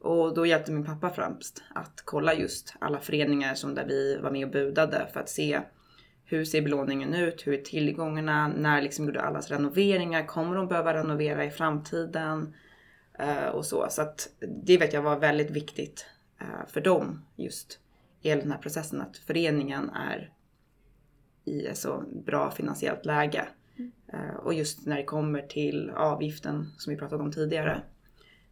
Och 0.00 0.34
då 0.34 0.46
hjälpte 0.46 0.72
min 0.72 0.84
pappa 0.84 1.10
främst 1.10 1.62
att 1.74 2.02
kolla 2.04 2.34
just 2.34 2.74
alla 2.78 3.00
föreningar 3.00 3.54
som 3.54 3.74
där 3.74 3.84
vi 3.86 4.18
var 4.22 4.30
med 4.30 4.44
och 4.44 4.52
budade 4.52 5.08
för 5.12 5.20
att 5.20 5.28
se 5.28 5.60
hur 6.30 6.44
ser 6.44 6.62
belåningen 6.62 7.14
ut? 7.14 7.46
Hur 7.46 7.54
är 7.54 7.62
tillgångarna? 7.62 8.48
När 8.48 8.82
liksom 8.82 9.06
gjorde 9.06 9.22
allas 9.22 9.50
renoveringar? 9.50 10.26
Kommer 10.26 10.56
de 10.56 10.68
behöva 10.68 10.94
renovera 10.94 11.44
i 11.44 11.50
framtiden? 11.50 12.54
Eh, 13.18 13.46
och 13.46 13.66
så. 13.66 13.86
Så 13.90 14.02
att 14.02 14.28
det 14.64 14.78
vet 14.78 14.92
jag 14.92 15.02
var 15.02 15.18
väldigt 15.18 15.50
viktigt 15.50 16.06
eh, 16.40 16.66
för 16.68 16.80
dem 16.80 17.24
just 17.36 17.78
i 18.22 18.28
hela 18.28 18.40
den 18.42 18.52
här 18.52 18.58
processen. 18.58 19.00
Att 19.00 19.16
föreningen 19.16 19.90
är 19.90 20.32
i 21.44 21.66
ett 21.66 21.78
så 21.78 22.04
bra 22.26 22.50
finansiellt 22.50 23.04
läge. 23.04 23.48
Eh, 24.12 24.36
och 24.36 24.54
just 24.54 24.86
när 24.86 24.96
det 24.96 25.04
kommer 25.04 25.42
till 25.42 25.90
avgiften 25.90 26.66
som 26.78 26.90
vi 26.90 26.98
pratade 26.98 27.22
om 27.22 27.32
tidigare. 27.32 27.82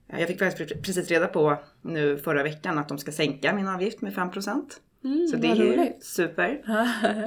Eh, 0.09 0.21
jag 0.21 0.29
fick 0.29 0.39
faktiskt 0.39 0.73
pre- 0.73 0.83
precis 0.83 1.09
reda 1.09 1.27
på 1.27 1.59
nu 1.83 2.19
förra 2.19 2.43
veckan 2.43 2.79
att 2.79 2.89
de 2.89 2.99
ska 2.99 3.13
sänka 3.13 3.55
min 3.55 3.69
avgift 3.69 4.01
med 4.01 4.13
5%. 4.13 4.81
Mm, 5.07 5.27
Så 5.29 5.37
det 5.37 5.47
är 5.51 5.55
roligt. 5.57 6.05
super. 6.05 6.63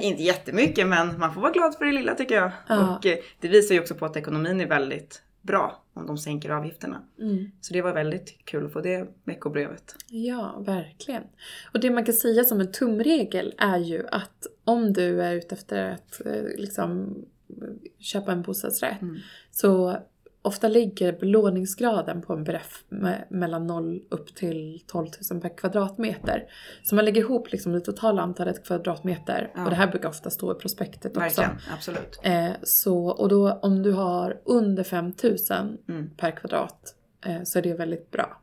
Inte 0.00 0.22
jättemycket 0.22 0.86
men 0.86 1.18
man 1.18 1.34
får 1.34 1.40
vara 1.40 1.52
glad 1.52 1.74
för 1.74 1.84
det 1.84 1.92
lilla 1.92 2.14
tycker 2.14 2.34
jag. 2.34 2.50
Ja. 2.68 2.96
Och 2.96 3.06
eh, 3.06 3.18
det 3.40 3.48
visar 3.48 3.74
ju 3.74 3.80
också 3.80 3.94
på 3.94 4.06
att 4.06 4.16
ekonomin 4.16 4.60
är 4.60 4.66
väldigt 4.66 5.22
bra 5.42 5.84
om 5.94 6.06
de 6.06 6.18
sänker 6.18 6.50
avgifterna. 6.50 7.02
Mm. 7.20 7.50
Så 7.60 7.72
det 7.72 7.82
var 7.82 7.92
väldigt 7.92 8.38
kul 8.44 8.66
att 8.66 8.72
få 8.72 8.80
det 8.80 9.08
veckobrevet. 9.24 9.94
Ja, 10.08 10.62
verkligen. 10.66 11.22
Och 11.74 11.80
det 11.80 11.90
man 11.90 12.04
kan 12.04 12.14
säga 12.14 12.44
som 12.44 12.60
en 12.60 12.72
tumregel 12.72 13.54
är 13.58 13.78
ju 13.78 14.06
att 14.06 14.46
om 14.64 14.92
du 14.92 15.22
är 15.22 15.32
ute 15.34 15.54
efter 15.54 15.90
att 15.90 16.26
eh, 16.26 16.42
liksom, 16.56 17.16
köpa 17.98 18.32
en 18.32 18.42
bostadsrätt 18.42 19.02
Mm. 19.02 19.16
så 19.50 19.96
ofta 20.42 20.68
ligger 20.68 21.12
belåningsgraden 21.12 22.22
på 22.22 22.32
en 22.32 22.44
BRF 22.44 22.84
med, 22.88 23.24
mellan 23.30 23.66
0 23.66 24.00
upp 24.10 24.34
till 24.34 24.82
12 24.86 25.06
000 25.32 25.40
per 25.40 25.56
kvadratmeter. 25.56 26.44
Så 26.82 26.94
man 26.94 27.04
lägger 27.04 27.20
ihop 27.20 27.52
liksom 27.52 27.72
det 27.72 27.80
totala 27.80 28.22
antalet 28.22 28.66
kvadratmeter 28.66 29.52
Ja. 29.54 29.64
och 29.64 29.70
det 29.70 29.76
här 29.76 29.86
brukar 29.86 30.08
ofta 30.08 30.30
stå 30.30 30.52
i 30.52 30.54
prospektet 30.54 31.16
också. 31.16 31.20
Verkligen, 31.20 31.50
absolut. 31.74 32.20
Eh, 32.22 32.50
så, 32.62 33.06
och 33.06 33.28
då 33.28 33.52
om 33.52 33.82
du 33.82 33.92
har 33.92 34.40
under 34.44 34.82
5 34.84 35.12
000 35.22 35.78
Mm. 35.88 36.10
per 36.16 36.30
kvadrat 36.30 36.94
eh, 37.26 37.42
så 37.44 37.58
är 37.58 37.62
det 37.62 37.74
väldigt 37.74 38.10
bra. 38.10 38.40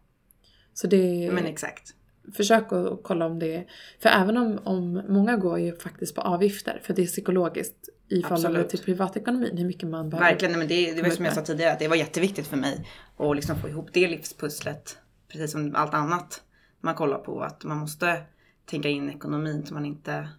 Så 0.74 0.88
det, 0.88 1.30
Men 1.34 1.46
exakt. 1.46 1.94
försök 2.36 2.72
att 2.72 3.00
kolla 3.04 3.26
om 3.26 3.40
det 3.40 3.66
För 4.00 4.10
även 4.10 4.38
om, 4.38 4.60
om 4.64 5.02
många 5.10 5.38
går 5.38 5.60
ju 5.60 5.76
faktiskt 5.76 6.16
på 6.16 6.22
avgifter 6.22 6.80
för 6.84 6.94
det 6.94 7.02
är 7.02 7.06
psykologiskt 7.06 7.90
i 8.10 8.22
förhållande 8.22 8.64
till 8.64 8.80
privatekonomin 8.80 9.58
hur 9.58 9.66
mycket 9.66 9.90
man 9.90 10.10
behöver. 10.10 10.30
Verkligen, 10.30 10.52
nej, 10.52 10.60
men 10.60 10.68
det, 10.68 10.94
det 10.94 11.02
var 11.02 11.10
som 11.10 11.26
jag 11.26 11.34
sa 11.34 11.42
tidigare 11.42 11.74
att 11.74 11.80
det 11.80 11.88
var 11.88 11.96
jätteviktigt 11.96 12.48
för 12.48 12.58
mig 12.58 12.88
att 13.18 13.36
liksom 13.36 13.56
få 13.56 13.70
ihop 13.70 13.90
det 13.94 14.08
livspusslet. 14.08 14.98
Precis 15.32 15.52
som 15.52 15.76
allt 15.76 15.94
annat 15.94 16.42
man 16.82 16.96
kollar 16.96 17.18
på. 17.18 17.42
Att 17.42 17.64
man 17.64 17.78
måste 17.78 18.22
tänka 18.66 18.90
in 18.90 19.10
ekonomin 19.10 19.66
så 19.66 19.74
man 19.74 19.86
inte 19.86 20.30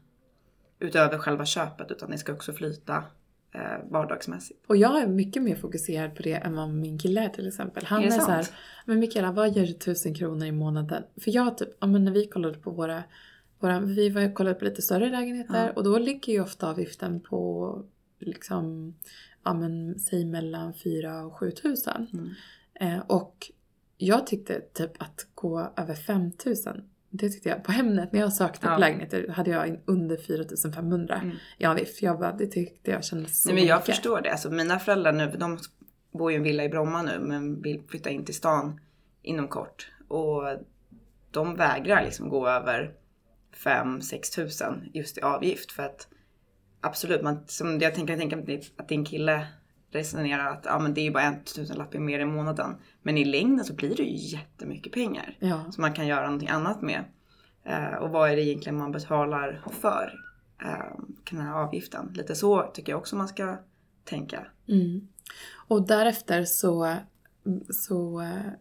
utöver 0.80 1.18
själva 1.18 1.46
köpet 1.46 1.90
utan 1.90 2.10
det 2.10 2.18
ska 2.18 2.32
också 2.32 2.52
flyta 2.52 3.04
eh, 3.54 3.90
vardagsmässigt. 3.90 4.64
Och 4.66 4.76
jag 4.76 5.02
är 5.02 5.06
mycket 5.06 5.42
mer 5.42 5.56
fokuserad 5.56 6.16
på 6.16 6.22
det 6.22 6.34
än 6.34 6.56
vad 6.56 6.70
min 6.70 6.98
kille 6.98 7.24
är 7.24 7.28
till 7.28 7.48
exempel. 7.48 7.84
Han 7.86 8.02
Är 8.02 8.06
är, 8.06 8.10
så 8.10 8.30
här, 8.30 8.46
men 8.84 8.98
Mikaela 8.98 9.32
vad 9.32 9.56
gör 9.56 9.66
du 9.66 9.72
tusen 9.72 10.14
kronor 10.14 10.46
i 10.46 10.52
månaden? 10.52 11.02
För 11.20 11.30
jag 11.34 11.58
typ, 11.58 11.68
ja 11.80 11.86
men 11.86 12.04
när 12.04 12.12
vi 12.12 12.26
kollade 12.26 12.58
på 12.58 12.70
våra, 12.70 13.02
våra 13.58 13.80
vi 13.80 14.08
var 14.10 14.34
kollade 14.34 14.54
på 14.58 14.64
lite 14.64 14.82
större 14.82 15.10
lägenheter 15.10 15.66
Ja. 15.66 15.72
och 15.76 15.84
då 15.84 15.98
ligger 15.98 16.32
ju 16.32 16.40
ofta 16.40 16.70
avgiften 16.70 17.20
på 17.20 17.82
liksom, 18.18 18.94
ja 19.44 19.54
men 19.54 19.98
säg 19.98 20.24
mellan 20.24 20.74
4 20.74 21.24
och 21.26 21.36
7 21.38 21.50
tusen. 21.50 22.06
Mm. 22.12 22.30
Eh, 22.80 23.02
och 23.06 23.50
jag 23.96 24.26
tyckte 24.26 24.60
typ 24.60 25.02
att 25.02 25.26
gå 25.34 25.72
över 25.76 25.94
5 25.94 26.32
tusen 26.32 26.84
det 27.10 27.28
tyckte 27.28 27.48
jag, 27.48 27.64
på 27.64 27.72
Hemnet 27.72 28.12
när 28.12 28.20
jag 28.20 28.32
sökte 28.32 28.66
Ja. 28.66 28.74
på 28.74 28.80
lägenheter 28.80 29.28
hade 29.28 29.50
jag 29.50 29.68
in 29.68 29.80
under 29.84 30.16
4500 30.16 31.14
Mm. 31.22 31.36
i 31.58 31.64
avgift. 31.64 32.02
Jag 32.02 32.18
bara, 32.18 32.32
det 32.32 32.46
tyckte 32.46 32.90
jag 32.90 33.04
kändes 33.04 33.42
så 33.42 33.48
Nej, 33.48 33.54
men 33.54 33.66
jag 33.66 33.76
mycket. 33.76 33.94
förstår 33.94 34.20
det. 34.20 34.30
Alltså, 34.32 34.50
mina 34.50 34.78
föräldrar 34.78 35.12
nu, 35.12 35.36
de 35.38 35.58
bor 36.12 36.30
ju 36.30 36.34
i 36.34 36.38
en 36.38 36.42
villa 36.42 36.64
i 36.64 36.68
Bromma 36.68 37.02
nu 37.02 37.18
men 37.20 37.62
vill 37.62 37.82
flytta 37.88 38.10
in 38.10 38.24
till 38.24 38.34
stan 38.34 38.80
inom 39.22 39.48
kort. 39.48 39.90
Och 40.08 40.42
de 41.30 41.56
vägrar 41.56 42.04
liksom 42.04 42.28
gå 42.28 42.48
över 42.48 42.92
5-6 43.56 44.34
tusen 44.34 44.90
just 44.94 45.18
i 45.18 45.20
avgift 45.20 45.72
för 45.72 45.82
att 45.82 46.08
absolut, 46.80 47.22
man, 47.22 47.44
som 47.46 47.78
jag 47.80 47.94
tänker, 47.94 48.12
jag 48.12 48.20
tänker 48.30 48.58
att- 48.78 48.88
din 48.88 49.04
kille 49.04 49.46
resonerar 49.90 50.46
att 50.52 50.64
ja, 50.64 50.78
men 50.78 50.94
det 50.94 51.00
är 51.00 51.02
ju 51.02 51.10
bara 51.10 51.22
en 51.22 51.44
tusenlapp 51.44 51.94
mer 51.94 52.20
i 52.20 52.24
månaden. 52.24 52.76
Men 53.02 53.18
i 53.18 53.24
längden 53.24 53.64
så 53.64 53.74
blir 53.74 53.96
det 53.96 54.02
ju 54.02 54.36
jättemycket 54.36 54.92
pengar 54.92 55.36
Ja. 55.38 55.64
som 55.72 55.82
man 55.82 55.92
kan 55.92 56.06
göra 56.06 56.24
någonting 56.24 56.48
annat 56.48 56.82
med. 56.82 57.04
Eh, 57.64 57.94
och 57.94 58.10
vad 58.10 58.30
är 58.30 58.36
det 58.36 58.42
egentligen 58.42 58.78
man 58.78 58.92
betalar 58.92 59.62
för 59.80 60.12
eh, 60.62 61.00
den 61.30 61.40
här 61.40 61.54
avgiften? 61.54 62.10
Lite 62.14 62.34
så 62.34 62.62
tycker 62.62 62.92
jag 62.92 62.98
också 62.98 63.16
man 63.16 63.28
ska 63.28 63.56
tänka. 64.04 64.46
Mm. 64.68 65.08
Och 65.68 65.86
därefter 65.86 66.44
så, 66.44 66.94
så 67.70 68.20
eh, 68.20 68.52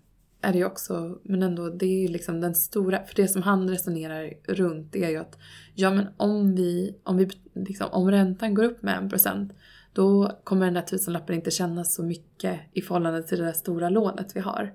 är 0.47 0.51
det 0.51 0.57
ju 0.57 0.65
också, 0.65 1.19
men 1.23 1.43
ändå 1.43 1.69
det 1.69 1.85
är 1.85 2.01
ju 2.01 2.07
liksom 2.07 2.41
den 2.41 2.55
stora, 2.55 3.03
för 3.03 3.15
det 3.15 3.27
som 3.27 3.41
han 3.41 3.69
resonerar 3.69 4.33
runt 4.47 4.95
är 4.95 5.09
ju 5.09 5.17
att 5.17 5.37
ja 5.75 5.91
men 5.91 6.07
om 6.17 6.55
vi, 6.55 6.95
om 7.03 7.17
vi 7.17 7.29
liksom, 7.53 7.87
om 7.91 8.11
räntan 8.11 8.53
går 8.53 8.63
upp 8.63 8.81
med 8.81 8.97
en 8.97 9.09
procent 9.09 9.53
då 9.93 10.39
kommer 10.43 10.65
den 10.65 10.73
där 10.73 10.81
tusenlappen 10.81 11.35
inte 11.35 11.51
kännas 11.51 11.95
så 11.95 12.03
mycket 12.03 12.59
i 12.73 12.81
förhållande 12.81 13.23
till 13.23 13.37
det 13.37 13.45
där 13.45 13.53
stora 13.53 13.89
lånet 13.89 14.35
vi 14.35 14.39
har. 14.39 14.73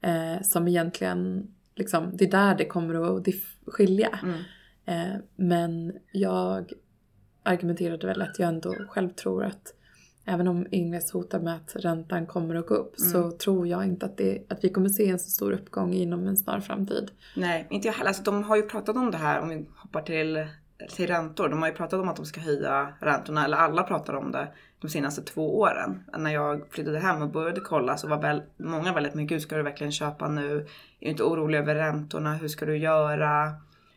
Eh, 0.00 0.42
som 0.42 0.68
egentligen, 0.68 1.50
liksom, 1.74 2.10
det 2.16 2.24
är 2.24 2.30
där 2.30 2.54
det 2.54 2.64
kommer 2.64 3.18
att 3.18 3.26
skilja. 3.66 4.18
Mm. 4.22 4.38
Eh, 4.84 5.18
men 5.36 5.92
jag 6.12 6.72
argumenterade 7.42 8.06
väl 8.06 8.22
att 8.22 8.38
jag 8.38 8.48
ändå 8.48 8.74
själv 8.88 9.08
tror 9.08 9.44
att 9.44 9.74
även 10.24 10.48
om 10.48 10.66
Ingves 10.70 11.12
hotar 11.12 11.40
med 11.40 11.54
att 11.54 11.76
räntan 11.76 12.26
kommer 12.26 12.54
att 12.54 12.66
gå 12.66 12.74
upp 12.74 12.94
Mm. 12.98 13.10
så 13.12 13.30
tror 13.30 13.66
jag 13.66 13.84
inte 13.84 14.06
att, 14.06 14.16
det, 14.16 14.42
att 14.48 14.64
vi 14.64 14.68
kommer 14.68 14.88
se 14.88 15.08
en 15.08 15.18
så 15.18 15.30
stor 15.30 15.52
uppgång 15.52 15.92
inom 15.92 16.26
en 16.26 16.36
snar 16.36 16.60
framtid. 16.60 17.10
Nej, 17.36 17.66
inte 17.70 17.88
jag 17.88 17.94
heller. 17.94 18.08
Alltså, 18.08 18.22
de 18.22 18.42
har 18.42 18.56
ju 18.56 18.62
pratat 18.62 18.96
om 18.96 19.10
det 19.10 19.16
här, 19.18 19.40
om 19.40 19.48
vi 19.48 19.66
hoppar 19.76 20.02
till, 20.02 20.46
till 20.96 21.06
räntor. 21.06 21.48
De 21.48 21.62
har 21.62 21.68
ju 21.68 21.74
pratat 21.74 22.00
om 22.00 22.08
att 22.08 22.16
de 22.16 22.26
ska 22.26 22.40
höja 22.40 22.88
räntorna, 23.00 23.44
eller 23.44 23.56
alla 23.56 23.82
pratar 23.82 24.14
om 24.14 24.32
det, 24.32 24.48
de 24.80 24.88
senaste 24.88 25.22
två 25.22 25.58
åren. 25.60 26.04
När 26.18 26.30
jag 26.30 26.62
flyttade 26.70 26.98
hem 26.98 27.22
och 27.22 27.30
började 27.30 27.60
kolla 27.60 27.96
så 27.96 28.08
var 28.08 28.22
väl 28.22 28.42
många 28.56 28.92
väldigt 28.92 29.14
mycket, 29.14 29.34
hur 29.34 29.40
ska 29.40 29.56
du 29.56 29.62
verkligen 29.62 29.92
köpa 29.92 30.28
nu? 30.28 30.56
Är 30.56 30.64
du 31.00 31.10
inte 31.10 31.22
orolig 31.22 31.58
över 31.58 31.74
räntorna? 31.74 32.34
Hur 32.34 32.48
ska 32.48 32.66
du 32.66 32.76
göra? 32.76 33.52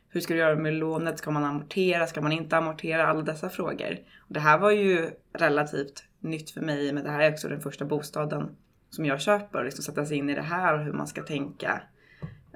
Hur 0.10 0.22
ska 0.22 0.34
du 0.34 0.40
göra 0.40 0.56
med 0.56 0.74
lånet? 0.74 1.18
Ska 1.18 1.32
man 1.32 1.44
amortera? 1.44 2.08
Ska 2.08 2.22
man 2.22 2.32
inte 2.32 2.58
amortera? 2.58 3.08
Alla 3.08 3.22
dessa 3.22 3.50
frågor. 3.50 3.98
Och 4.20 4.34
det 4.34 4.40
här 4.40 4.58
var 4.58 4.72
ju 4.72 5.10
relativt 5.34 6.04
nytt 6.26 6.52
för 6.52 6.62
mig, 6.62 6.94
men 6.94 7.04
det 7.04 7.10
här 7.10 7.20
är 7.20 7.32
också 7.32 7.48
den 7.48 7.62
första 7.62 7.86
bostaden 7.86 8.56
som 8.90 9.06
jag 9.06 9.22
köper. 9.22 9.64
Liksom 9.64 9.84
sätta 9.84 10.06
sig 10.06 10.18
in 10.18 10.30
i 10.30 10.36
det 10.36 10.42
här 10.42 10.74
och 10.74 10.86
hur 10.86 10.94
man 10.94 11.08
ska 11.08 11.24
tänka. 11.24 11.82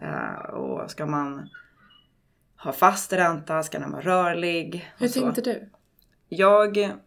Eh, 0.01 0.49
och 0.53 0.91
ska 0.91 1.05
man 1.05 1.49
ha 2.63 2.71
fast 2.71 3.13
ränta? 3.13 3.63
Ska 3.63 3.79
den 3.79 3.91
vara 3.91 4.01
rörlig? 4.01 4.91
Hur 4.97 5.07
så. 5.07 5.21
tänkte 5.21 5.41
du? 5.41 5.69
Jag 6.29 6.97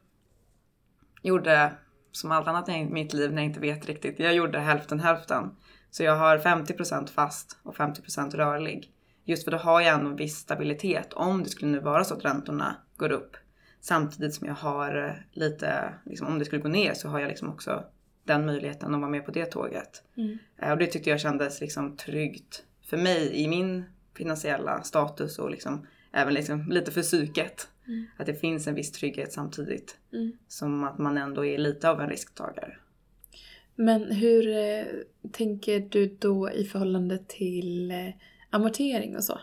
gjorde 1.23 1.73
som 2.13 2.33
allt 2.33 2.49
annat 2.49 2.69
i 2.69 2.85
mitt 2.85 3.13
liv 3.13 3.33
när 3.33 3.43
jag 3.43 3.49
inte 3.49 3.61
vet 3.61 3.87
riktigt. 3.87 4.19
Jag 4.19 4.35
gjorde 4.35 4.59
hälften 4.59 5.01
hälften. 5.01 5.57
Så 5.91 6.03
jag 6.03 6.17
har 6.17 6.39
50% 6.39 7.11
fast 7.11 7.59
och 7.63 7.77
50% 7.77 8.37
rörlig. 8.37 8.91
Just 9.25 9.45
för 9.45 9.51
då 9.51 9.57
har 9.57 9.81
jag 9.81 9.95
ändå 9.95 10.11
en 10.11 10.17
viss 10.17 10.37
stabilitet 10.37 11.13
om 11.13 11.43
det 11.43 11.49
skulle 11.49 11.71
nu 11.71 11.81
vara 11.81 12.05
så 12.05 12.15
att 12.15 12.25
räntorna 12.25 12.77
går 12.97 13.13
upp. 13.13 13.37
Samtidigt 13.85 14.35
som 14.35 14.47
jag 14.47 14.55
har 14.55 15.09
eh, 15.09 15.15
lite, 15.33 15.95
liksom, 16.05 16.27
om 16.27 16.39
det 16.39 16.45
skulle 16.45 16.63
gå 16.63 16.69
ner 16.69 16.95
så 16.95 17.09
har 17.09 17.21
jag 17.21 17.29
liksom 17.29 17.49
också 17.49 17.85
den 18.25 18.47
möjligheten 18.47 18.95
att 18.95 19.01
vara 19.01 19.11
med 19.11 19.25
på 19.25 19.31
det 19.31 19.45
tåget. 19.47 20.03
Mm. 20.17 20.39
Eh, 20.59 20.73
Och 20.73 20.79
det 20.79 20.87
tyckte 20.87 21.11
jag 21.11 21.21
kändes 21.21 21.61
liksom 21.61 21.97
tryggt 21.97 22.65
för 22.87 22.97
mig 22.97 23.31
i 23.35 23.49
min 23.49 23.85
finansiella 24.17 24.83
status 24.83 25.39
och 25.39 25.51
liksom 25.51 25.87
även 26.13 26.35
liksom 26.35 26.69
lite 26.71 26.91
för 26.93 27.03
psyket. 27.03 27.69
Mm. 27.87 28.07
Att 28.19 28.27
det 28.27 28.35
finns 28.35 28.67
en 28.67 28.75
viss 28.75 28.93
trygghet 28.93 29.33
samtidigt 29.33 29.99
Mm. 30.13 30.33
som 30.49 30.85
att 30.85 30.99
man 30.99 31.19
ändå 31.19 31.45
är 31.45 31.59
lite 31.59 31.91
av 31.91 32.01
en 32.01 32.09
risktagare. 32.11 32.77
Men 33.75 34.13
hur 34.13 34.57
eh, 34.57 34.85
tänker 35.33 35.81
du 35.81 36.17
då 36.21 36.51
i 36.51 36.65
förhållande 36.65 37.19
till 37.29 37.91
eh, 37.91 37.97
amortering 38.51 39.17
och 39.17 39.25
så? 39.25 39.41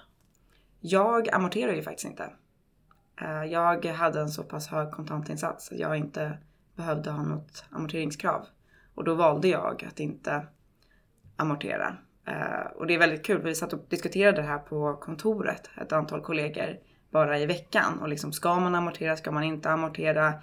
Jag 0.80 1.30
amorterar 1.30 1.73
ju 1.73 1.82
faktiskt 1.82 2.10
inte. 2.10 2.30
Eh, 3.22 3.46
jag 3.46 3.86
hade 3.86 4.20
en 4.20 4.30
så 4.30 4.44
pass 4.44 4.68
hög 4.68 4.92
kontantinsats 4.92 5.72
att 5.72 5.80
jag 5.80 5.98
inte 5.98 6.38
behövde 6.76 7.12
ha 7.12 7.24
något 7.24 7.66
amorteringskrav. 7.70 8.46
Och 8.96 9.04
då 9.04 9.16
valde 9.16 9.48
jag 9.48 9.86
att 9.88 10.00
inte 10.00 10.48
amortera. 11.36 11.96
Eh, 12.26 12.72
och 12.76 12.88
det 12.88 12.94
är 12.94 13.00
väldigt 13.00 13.26
kul, 13.26 13.42
vi 13.42 13.56
satt 13.56 13.74
och 13.74 13.86
diskuterade 13.90 14.42
det 14.42 14.48
här 14.48 14.58
på 14.60 14.94
kontoret, 14.94 15.70
ett 15.82 15.92
antal 15.92 16.22
kollegor, 16.22 16.78
bara 17.12 17.40
i 17.40 17.46
veckan. 17.46 18.00
Och 18.00 18.10
liksom, 18.10 18.34
ska 18.34 18.60
man 18.60 18.76
amortera, 18.76 19.18
ska 19.18 19.32
man 19.32 19.44
inte 19.44 19.70
amortera? 19.70 20.34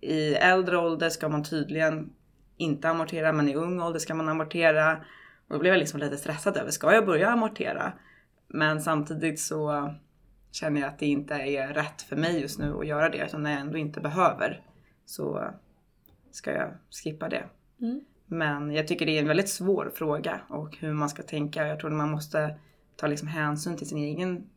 I 0.00 0.34
äldre 0.34 0.78
ålder 0.78 1.10
ska 1.10 1.28
man 1.28 1.44
tydligen 1.44 2.12
inte 2.56 2.88
amortera, 2.88 3.32
men 3.32 3.48
i 3.48 3.54
ung 3.54 3.80
ålder 3.80 3.98
ska 4.00 4.14
man 4.14 4.28
amortera. 4.28 4.96
Och 5.48 5.54
då 5.54 5.58
blev 5.58 5.72
jag 5.72 5.78
liksom 5.78 6.00
lite 6.00 6.16
stressad 6.16 6.56
över, 6.56 6.70
ska 6.70 6.94
jag 6.94 7.06
börja 7.06 7.30
amortera? 7.30 7.92
Men 8.48 8.80
samtidigt 8.80 9.40
så 9.40 9.94
känner 10.52 10.80
jag 10.80 10.88
att 10.88 10.98
det 10.98 11.06
inte 11.06 11.34
är 11.34 11.74
rätt 11.74 12.02
för 12.02 12.16
mig 12.16 12.40
just 12.40 12.58
nu 12.58 12.78
att 12.78 12.86
göra 12.86 13.08
det. 13.08 13.24
Utan 13.26 13.42
när 13.42 13.50
jag 13.50 13.60
ändå 13.60 13.78
inte 13.78 14.00
behöver 14.00 14.62
så 15.06 15.50
ska 16.30 16.52
jag 16.52 16.70
skippa 16.90 17.28
det. 17.28 17.44
Mm. 17.80 18.04
Men 18.26 18.70
jag 18.70 18.88
tycker 18.88 19.06
det 19.06 19.18
är 19.18 19.22
en 19.22 19.28
väldigt 19.28 19.48
svår 19.48 19.92
fråga 19.94 20.40
och 20.48 20.76
hur 20.76 20.92
man 20.92 21.08
ska 21.08 21.22
tänka. 21.22 21.66
Jag 21.66 21.80
tror 21.80 21.90
att 21.90 21.96
man 21.96 22.10
måste 22.10 22.58
ta 22.96 23.06
liksom 23.06 23.28
hänsyn 23.28 23.76
till 23.76 23.88
sin 23.88 23.98
egen 23.98 24.50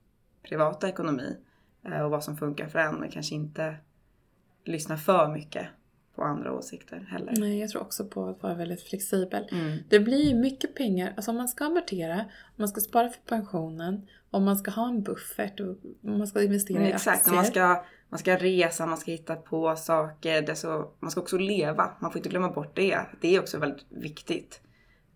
privata 0.43 0.89
ekonomi 0.89 1.37
eh, 1.83 2.01
och 2.01 2.11
vad 2.11 2.23
som 2.23 2.37
funkar 2.37 2.67
för 2.67 2.79
en. 2.79 2.95
Men 2.95 3.11
kanske 3.11 3.35
inte 3.35 3.75
lyssna 4.63 4.97
för 4.97 5.27
mycket 5.27 5.67
på 6.15 6.23
andra 6.23 6.53
åsikter 6.53 7.07
heller. 7.11 7.33
Nej, 7.37 7.59
jag 7.59 7.69
tror 7.69 7.81
också 7.81 8.05
på 8.05 8.25
att 8.25 8.43
vara 8.43 8.53
väldigt 8.53 8.81
flexibel. 8.81 9.49
Mm. 9.51 9.77
Det 9.89 9.99
blir 9.99 10.23
ju 10.23 10.35
mycket 10.35 10.75
pengar, 10.75 11.13
alltså 11.15 11.31
om 11.31 11.37
man 11.37 11.47
ska 11.47 11.65
amortera, 11.65 12.19
om 12.19 12.55
man 12.55 12.67
ska 12.67 12.81
spara 12.81 13.09
för 13.09 13.21
pensionen, 13.21 14.07
om 14.31 14.43
man 14.43 14.57
ska 14.57 14.71
ha 14.71 14.87
en 14.87 15.03
buffert 15.03 15.59
och 15.59 15.77
om 16.03 16.17
man 16.17 16.27
ska 16.27 16.43
investera 16.43 16.79
Men 16.79 16.87
i 16.87 16.91
exakt, 16.91 17.17
aktier. 17.17 17.31
när 17.31 17.41
man 17.41 17.45
ska, 17.45 17.83
man 18.09 18.19
ska 18.19 18.37
resa, 18.37 18.85
man 18.85 18.97
ska 18.97 19.11
hitta 19.11 19.35
på 19.35 19.75
saker. 19.75 20.41
Det 20.41 20.51
är 20.51 20.55
så, 20.55 20.91
man 20.99 21.11
ska 21.11 21.21
också 21.21 21.37
leva. 21.37 21.91
Man 21.99 22.11
får 22.11 22.19
inte 22.19 22.29
glömma 22.29 22.49
bort 22.49 22.75
det. 22.75 22.99
Det 23.21 23.35
är 23.35 23.39
också 23.39 23.57
väldigt 23.57 23.85
viktigt 23.89 24.61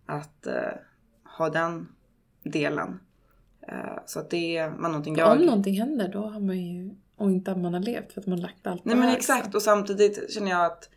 att 0.06 0.46
eh, 0.46 0.54
ha 1.38 1.50
den 1.50 1.88
delen. 2.42 3.00
Eh, 3.68 3.98
så 4.06 4.20
att 4.20 4.30
det 4.30 4.72
var 4.78 4.88
någonting 4.88 5.16
jag... 5.16 5.32
Om 5.32 5.46
någonting 5.46 5.80
händer 5.80 6.08
då 6.08 6.26
har 6.26 6.40
man 6.40 6.58
ju, 6.58 6.94
och 7.20 7.30
inte 7.30 7.50
att 7.52 7.58
man 7.58 7.74
har 7.74 7.80
levt 7.80 8.12
för 8.12 8.20
att 8.20 8.26
man 8.26 8.38
har 8.38 8.42
lagt 8.42 8.66
allt 8.66 8.84
Nej 8.84 8.96
men 8.96 9.08
exakt 9.08 9.50
så. 9.52 9.56
och 9.58 9.62
samtidigt 9.62 10.32
känner 10.32 10.50
jag 10.50 10.64
att 10.64 10.88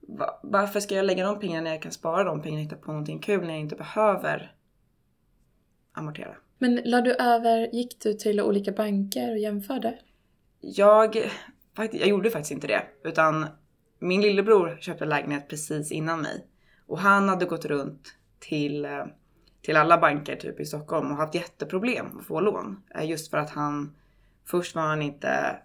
va- 0.00 0.40
varför 0.42 0.80
ska 0.80 0.94
jag 0.94 1.04
lägga 1.04 1.24
de 1.26 1.38
pengarna 1.40 1.64
när 1.64 1.70
jag 1.70 1.82
kan 1.82 1.92
spara 1.92 2.24
de 2.24 2.42
pengarna 2.42 2.60
och 2.60 2.64
hitta 2.64 2.76
på 2.76 2.90
någonting 2.92 3.18
kul 3.18 3.40
när 3.40 3.50
jag 3.50 3.60
inte 3.60 3.76
behöver 3.76 4.54
amortera? 5.92 6.34
Men 6.58 6.80
la 6.84 7.00
du 7.00 7.14
över, 7.14 7.74
gick 7.74 8.00
du 8.02 8.14
till 8.14 8.40
olika 8.40 8.72
banker 8.72 9.30
och 9.30 9.38
jämförde? 9.38 9.98
Jag, 10.60 11.16
jag 11.76 12.08
gjorde 12.08 12.30
faktiskt 12.30 12.52
inte 12.52 12.66
det. 12.66 12.82
Utan 13.04 13.46
min 13.98 14.20
lillebror 14.20 14.78
köpte 14.80 15.04
lägenhet 15.04 15.48
precis 15.48 15.92
innan 15.92 16.20
mig. 16.22 16.46
Och 16.86 16.98
han 16.98 17.28
hade 17.28 17.44
gått 17.44 17.64
runt 17.64 18.14
till, 18.38 18.84
eh, 18.84 19.04
till 19.62 19.76
alla 19.76 19.98
banker 19.98 20.36
typ 20.36 20.60
i 20.60 20.64
Stockholm 20.64 21.10
och 21.10 21.16
haft 21.16 21.34
jätteproblem 21.34 22.18
att 22.18 22.26
få 22.26 22.40
lån. 22.40 22.82
Eh, 22.94 23.10
Just 23.10 23.30
för 23.30 23.38
att 23.38 23.50
han, 23.50 23.96
först 24.50 24.74
var 24.74 24.82
han 24.82 25.02
inte 25.02 25.56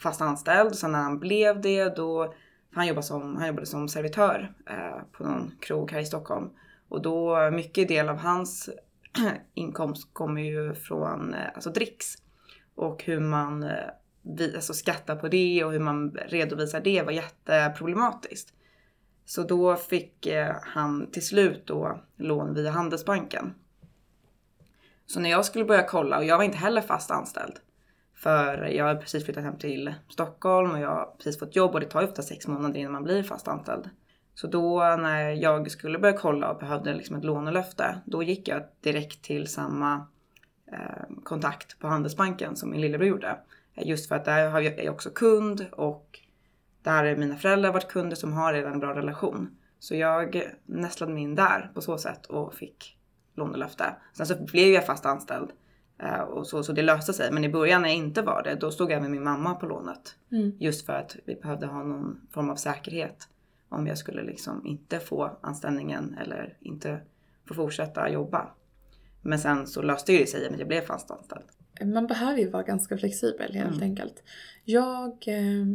fast 0.00 0.20
anställd. 0.20 0.74
Sen 0.74 0.92
när 0.92 1.02
han 1.02 1.18
blev 1.18 1.60
det 1.60 1.96
då, 1.96 2.34
han 2.72 2.86
jobbade 2.86 3.06
som, 3.06 3.36
han 3.36 3.46
jobbade 3.46 3.66
som 3.66 3.88
servitör 3.88 4.54
eh, 4.66 5.02
på 5.12 5.24
någon 5.24 5.52
krog 5.60 5.92
här 5.92 6.00
i 6.00 6.06
Stockholm. 6.06 6.50
Och 6.88 7.02
då, 7.02 7.50
mycket 7.50 7.88
del 7.88 8.08
av 8.08 8.16
hans 8.16 8.70
inkomst 9.54 10.14
kommer 10.14 10.42
ju 10.42 10.74
från 10.74 11.34
eh, 11.34 11.46
alltså 11.54 11.70
dricks. 11.70 12.14
Och 12.74 13.04
hur 13.04 13.20
man 13.20 13.62
eh, 13.62 13.70
vi, 14.22 14.54
alltså 14.54 14.74
skattar 14.74 15.16
på 15.16 15.28
det 15.28 15.64
och 15.64 15.72
hur 15.72 15.80
man 15.80 16.10
redovisar 16.10 16.80
det 16.80 17.02
var 17.02 17.12
jätteproblematiskt. 17.12 18.52
Så 19.24 19.42
då 19.42 19.76
fick 19.76 20.26
eh, 20.26 20.56
han 20.62 21.10
till 21.10 21.26
slut 21.26 21.66
då 21.66 22.00
lån 22.16 22.54
via 22.54 22.70
Handelsbanken. 22.70 23.54
Så 25.06 25.20
när 25.20 25.30
jag 25.30 25.44
skulle 25.44 25.64
börja 25.64 25.82
kolla, 25.82 26.18
och 26.18 26.24
jag 26.24 26.36
var 26.36 26.44
inte 26.44 26.58
heller 26.58 26.80
fast 26.80 27.10
anställd. 27.10 27.58
För 28.16 28.64
jag 28.64 28.84
har 28.84 28.94
precis 28.94 29.24
flyttat 29.24 29.44
hem 29.44 29.58
till 29.58 29.94
Stockholm 30.08 30.70
och 30.70 30.78
jag 30.78 30.88
har 30.88 31.14
precis 31.16 31.38
fått 31.38 31.56
jobb 31.56 31.74
och 31.74 31.80
det 31.80 31.86
tar 31.86 32.00
ju 32.00 32.08
ofta 32.08 32.22
sex 32.22 32.46
månader 32.46 32.80
innan 32.80 32.92
man 32.92 33.04
blir 33.04 33.22
fast 33.22 33.48
anställd. 33.48 33.90
Så 34.34 34.46
då 34.46 34.96
när 34.98 35.30
jag 35.30 35.70
skulle 35.70 35.98
börja 35.98 36.18
kolla 36.18 36.50
och 36.50 36.58
behövde 36.58 36.94
liksom 36.94 37.16
ett 37.16 37.24
lånelöfte, 37.24 38.00
då 38.04 38.22
gick 38.22 38.48
jag 38.48 38.62
direkt 38.80 39.22
till 39.22 39.46
samma 39.46 40.06
eh, 40.72 41.16
kontakt 41.24 41.78
på 41.78 41.86
Handelsbanken 41.86 42.56
som 42.56 42.70
min 42.70 42.80
lillebror 42.80 43.08
gjorde. 43.08 43.38
Just 43.74 44.08
för 44.08 44.16
att 44.16 44.24
där 44.24 44.50
har 44.50 44.60
jag 44.60 44.78
är 44.78 44.84
jag 44.84 44.94
också 44.94 45.10
kund 45.10 45.66
och 45.72 46.20
där 46.82 47.04
har 47.04 47.16
mina 47.16 47.36
föräldrar 47.36 47.72
varit 47.72 47.88
kunder 47.88 48.16
som 48.16 48.32
har 48.32 48.52
redan 48.52 48.72
en 48.72 48.80
bra 48.80 48.94
relation. 48.94 49.56
Så 49.78 49.94
jag 49.94 50.42
nästlade 50.64 51.12
mig 51.12 51.22
in 51.22 51.34
där 51.34 51.70
på 51.74 51.80
så 51.80 51.98
sätt 51.98 52.26
och 52.26 52.54
fick 52.54 52.98
lånelöfte. 53.34 53.84
Sen 54.12 54.26
så 54.26 54.44
blev 54.44 54.72
jag 54.72 54.86
fast 54.86 55.06
anställd 55.06 55.50
eh, 55.50 55.65
och 56.28 56.46
så, 56.46 56.62
så 56.62 56.72
det 56.72 56.82
löste 56.82 57.12
sig. 57.12 57.30
Men 57.32 57.44
i 57.44 57.48
början 57.48 57.82
när 57.82 57.88
jag 57.88 57.98
inte 57.98 58.22
var 58.22 58.42
det, 58.42 58.54
då 58.54 58.70
stod 58.70 58.90
jag 58.92 59.02
med 59.02 59.10
min 59.10 59.24
mamma 59.24 59.54
på 59.54 59.66
lånet. 59.66 60.14
Mm. 60.32 60.52
Just 60.58 60.86
för 60.86 60.92
att 60.92 61.16
vi 61.24 61.34
behövde 61.34 61.66
ha 61.66 61.82
någon 61.82 62.20
form 62.30 62.50
av 62.50 62.56
säkerhet 62.56 63.28
om 63.68 63.86
jag 63.86 63.98
skulle 63.98 64.22
liksom 64.22 64.66
inte 64.66 65.00
få 65.00 65.38
anställningen 65.40 66.16
eller 66.22 66.56
inte 66.60 67.00
få 67.48 67.54
fortsätta 67.54 68.10
jobba. 68.10 68.50
Men 69.22 69.38
sen 69.38 69.66
så 69.66 69.82
löste 69.82 70.12
det 70.12 70.26
sig 70.28 70.46
att 70.48 70.58
jag 70.58 70.68
blev 70.68 70.80
fast 70.80 71.10
anställd. 71.10 71.44
Man 71.94 72.06
behöver 72.06 72.38
ju 72.38 72.50
vara 72.50 72.62
ganska 72.62 72.98
flexibel 72.98 73.52
helt 73.54 73.76
Mm. 73.76 73.82
enkelt. 73.82 74.22
Jag 74.64 75.24
eh, 75.26 75.66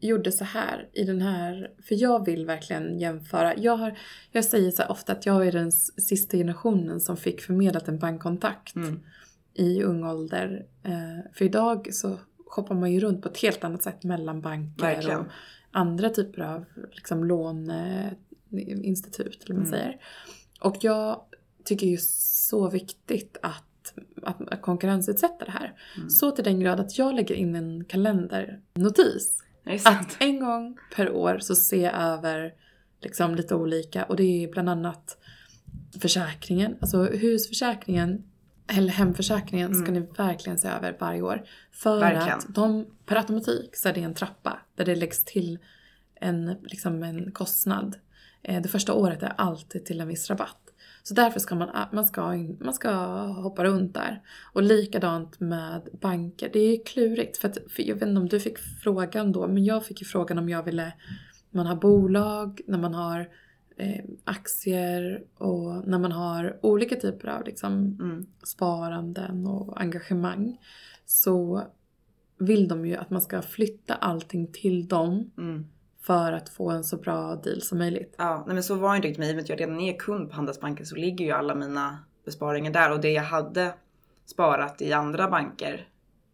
gjorde 0.00 0.32
så 0.32 0.44
här 0.44 0.88
i 0.92 1.04
den 1.04 1.20
här, 1.22 1.70
för 1.88 1.94
jag 2.02 2.24
vill 2.26 2.46
verkligen 2.46 2.98
jämföra. 2.98 3.56
Jag, 3.56 3.76
har, 3.76 3.98
jag 4.32 4.44
säger 4.44 4.70
så 4.70 4.82
ofta 4.84 5.12
att 5.12 5.26
jag 5.26 5.46
är 5.46 5.52
den 5.52 5.72
sista 5.72 6.36
generationen 6.36 7.00
som 7.00 7.16
fick 7.16 7.40
förmedlat 7.40 7.88
en 7.88 7.98
bankkontakt 7.98 8.76
Mm. 8.76 9.00
I 9.54 9.82
ung 9.82 10.04
ålder. 10.04 10.66
Eh, 10.82 11.18
för 11.34 11.44
idag 11.44 11.88
så 11.94 12.18
shoppar 12.46 12.74
man 12.74 12.92
ju 12.92 13.00
runt 13.00 13.22
på 13.22 13.28
ett 13.28 13.38
helt 13.38 13.64
annat 13.64 13.82
sätt 13.82 14.02
mellan 14.04 14.40
banker 14.40 14.82
Verkligen. 14.82 15.20
och 15.20 15.26
andra 15.70 16.10
typer 16.10 16.42
av 16.42 16.64
liksom, 16.92 17.24
låneinstitut. 18.50 19.44
Eller 19.44 19.54
man 19.54 19.66
Mm. 19.66 19.70
säger. 19.78 19.96
Och 20.60 20.76
jag 20.80 21.20
tycker 21.64 21.86
ju 21.86 21.96
så 22.00 22.68
viktigt 22.70 23.36
att, 23.42 23.94
att, 24.22 24.62
konkurrensutsätta 24.62 25.44
det 25.44 25.50
här. 25.50 25.74
Mm. 25.96 26.10
Så 26.10 26.30
till 26.30 26.44
den 26.44 26.60
grad 26.60 26.80
att 26.80 26.98
jag 26.98 27.14
lägger 27.14 27.34
in 27.34 27.54
en 27.56 27.84
kalendernotis. 27.84 29.38
Att 29.84 30.16
en 30.20 30.40
gång 30.40 30.78
per 30.96 31.10
år 31.12 31.38
så 31.38 31.54
ser 31.54 31.82
jag 31.84 31.94
över 31.94 32.54
liksom 33.00 33.34
lite 33.34 33.54
olika 33.54 34.04
och 34.04 34.16
det 34.16 34.44
är 34.44 34.48
bland 34.52 34.68
annat 34.70 35.18
försäkringen, 36.00 36.76
alltså 36.80 37.02
husförsäkringen 37.04 38.22
eller 38.66 38.92
hemförsäkringen 38.92 39.74
ska 39.74 39.92
ni 39.92 40.00
verkligen 40.00 40.58
se 40.58 40.68
över 40.68 40.96
varje 41.00 41.22
år. 41.22 41.42
För 41.72 41.96
Mm. 41.96 42.14
Verkligen. 42.14 42.38
att 42.38 42.54
de 42.54 42.86
per 43.06 43.16
automatik 43.16 43.76
så 43.76 43.88
är 43.88 43.92
det 43.92 44.00
en 44.00 44.14
trappa 44.14 44.58
där 44.76 44.84
det 44.84 44.94
läggs 44.94 45.24
till 45.24 45.58
en, 46.14 46.56
liksom 46.62 47.02
en 47.02 47.32
kostnad. 47.32 47.96
Eh, 48.42 48.62
Det 48.62 48.68
första 48.68 48.92
året 48.94 49.22
är 49.22 49.32
alltid 49.36 49.84
till 49.84 50.00
en 50.00 50.08
viss 50.08 50.30
rabatt. 50.30 50.58
Så 51.02 51.14
därför 51.14 51.40
ska 51.40 51.54
man, 51.54 51.68
man, 51.92 52.04
ska, 52.04 52.32
man 52.60 52.74
ska 52.74 52.90
hoppa 53.26 53.64
runt 53.64 53.94
där. 53.94 54.22
Och 54.52 54.62
likadant 54.62 55.40
med 55.40 55.88
banker. 56.00 56.50
Det 56.52 56.58
är 56.60 56.84
klurigt. 56.84 57.36
För, 57.36 57.48
att, 57.48 57.58
för 57.70 57.82
jag 57.82 57.94
vet 57.94 58.08
inte 58.08 58.20
om 58.20 58.28
du 58.28 58.40
fick 58.40 58.58
frågan 58.58 59.32
då, 59.32 59.46
men 59.48 59.64
jag 59.64 59.86
fick 59.86 60.00
ju 60.00 60.06
frågan 60.06 60.38
om 60.38 60.48
jag 60.48 60.62
ville... 60.62 60.92
Man 61.50 61.66
har 61.66 61.76
bolag, 61.76 62.60
när 62.66 62.78
man 62.78 62.94
har 62.94 63.28
eh, 63.76 64.04
aktier 64.24 65.24
och 65.34 65.88
när 65.88 65.98
man 65.98 66.12
har 66.12 66.58
olika 66.62 66.96
typer 66.96 67.28
av 67.28 67.44
liksom, 67.44 67.98
Mm. 68.00 68.26
sparanden 68.42 69.46
och 69.46 69.80
engagemang. 69.80 70.58
Så 71.06 71.62
vill 72.38 72.68
de 72.68 72.86
ju 72.86 72.96
att 72.96 73.10
man 73.10 73.22
ska 73.22 73.42
flytta 73.42 73.94
allting 73.94 74.52
till 74.52 74.88
dem 74.88 75.30
Mm. 75.38 75.66
för 76.00 76.32
att 76.32 76.48
få 76.48 76.70
en 76.70 76.84
så 76.84 76.96
bra 76.96 77.34
deal 77.36 77.60
som 77.60 77.78
möjligt. 77.78 78.14
Ja, 78.18 78.44
nej 78.46 78.54
men 78.54 78.62
så 78.62 78.74
var 78.74 78.90
det 78.90 78.96
inte 78.96 79.08
riktigt 79.08 79.18
med 79.20 79.28
i 79.28 79.32
och 79.32 79.36
med 79.36 79.42
att 79.42 79.48
jag 79.48 79.60
redan 79.60 79.80
är 79.80 79.98
kund 79.98 80.28
på 80.30 80.36
Handelsbanken 80.36 80.86
så 80.86 80.96
ligger 80.96 81.24
ju 81.24 81.30
alla 81.30 81.54
mina 81.54 81.98
besparingar 82.24 82.72
där 82.72 82.92
och 82.92 83.00
det 83.00 83.10
jag 83.12 83.22
hade 83.22 83.74
sparat 84.26 84.82
i 84.82 84.92
andra 84.92 85.30
banker 85.30 85.88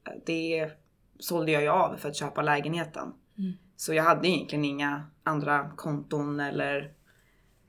eh, 0.07 0.13
det 0.27 0.71
sålde 1.19 1.53
jag 1.53 1.63
ju 1.63 1.69
av 1.69 1.97
för 1.97 2.09
att 2.09 2.17
köpa 2.17 2.43
lägenheten. 2.43 3.13
Mm. 3.39 3.53
Så 3.77 3.95
jag 3.95 4.05
hade 4.05 4.29
egentligen 4.29 4.65
inga 4.65 5.03
andra 5.23 5.71
konton 5.77 6.41
eller 6.41 6.93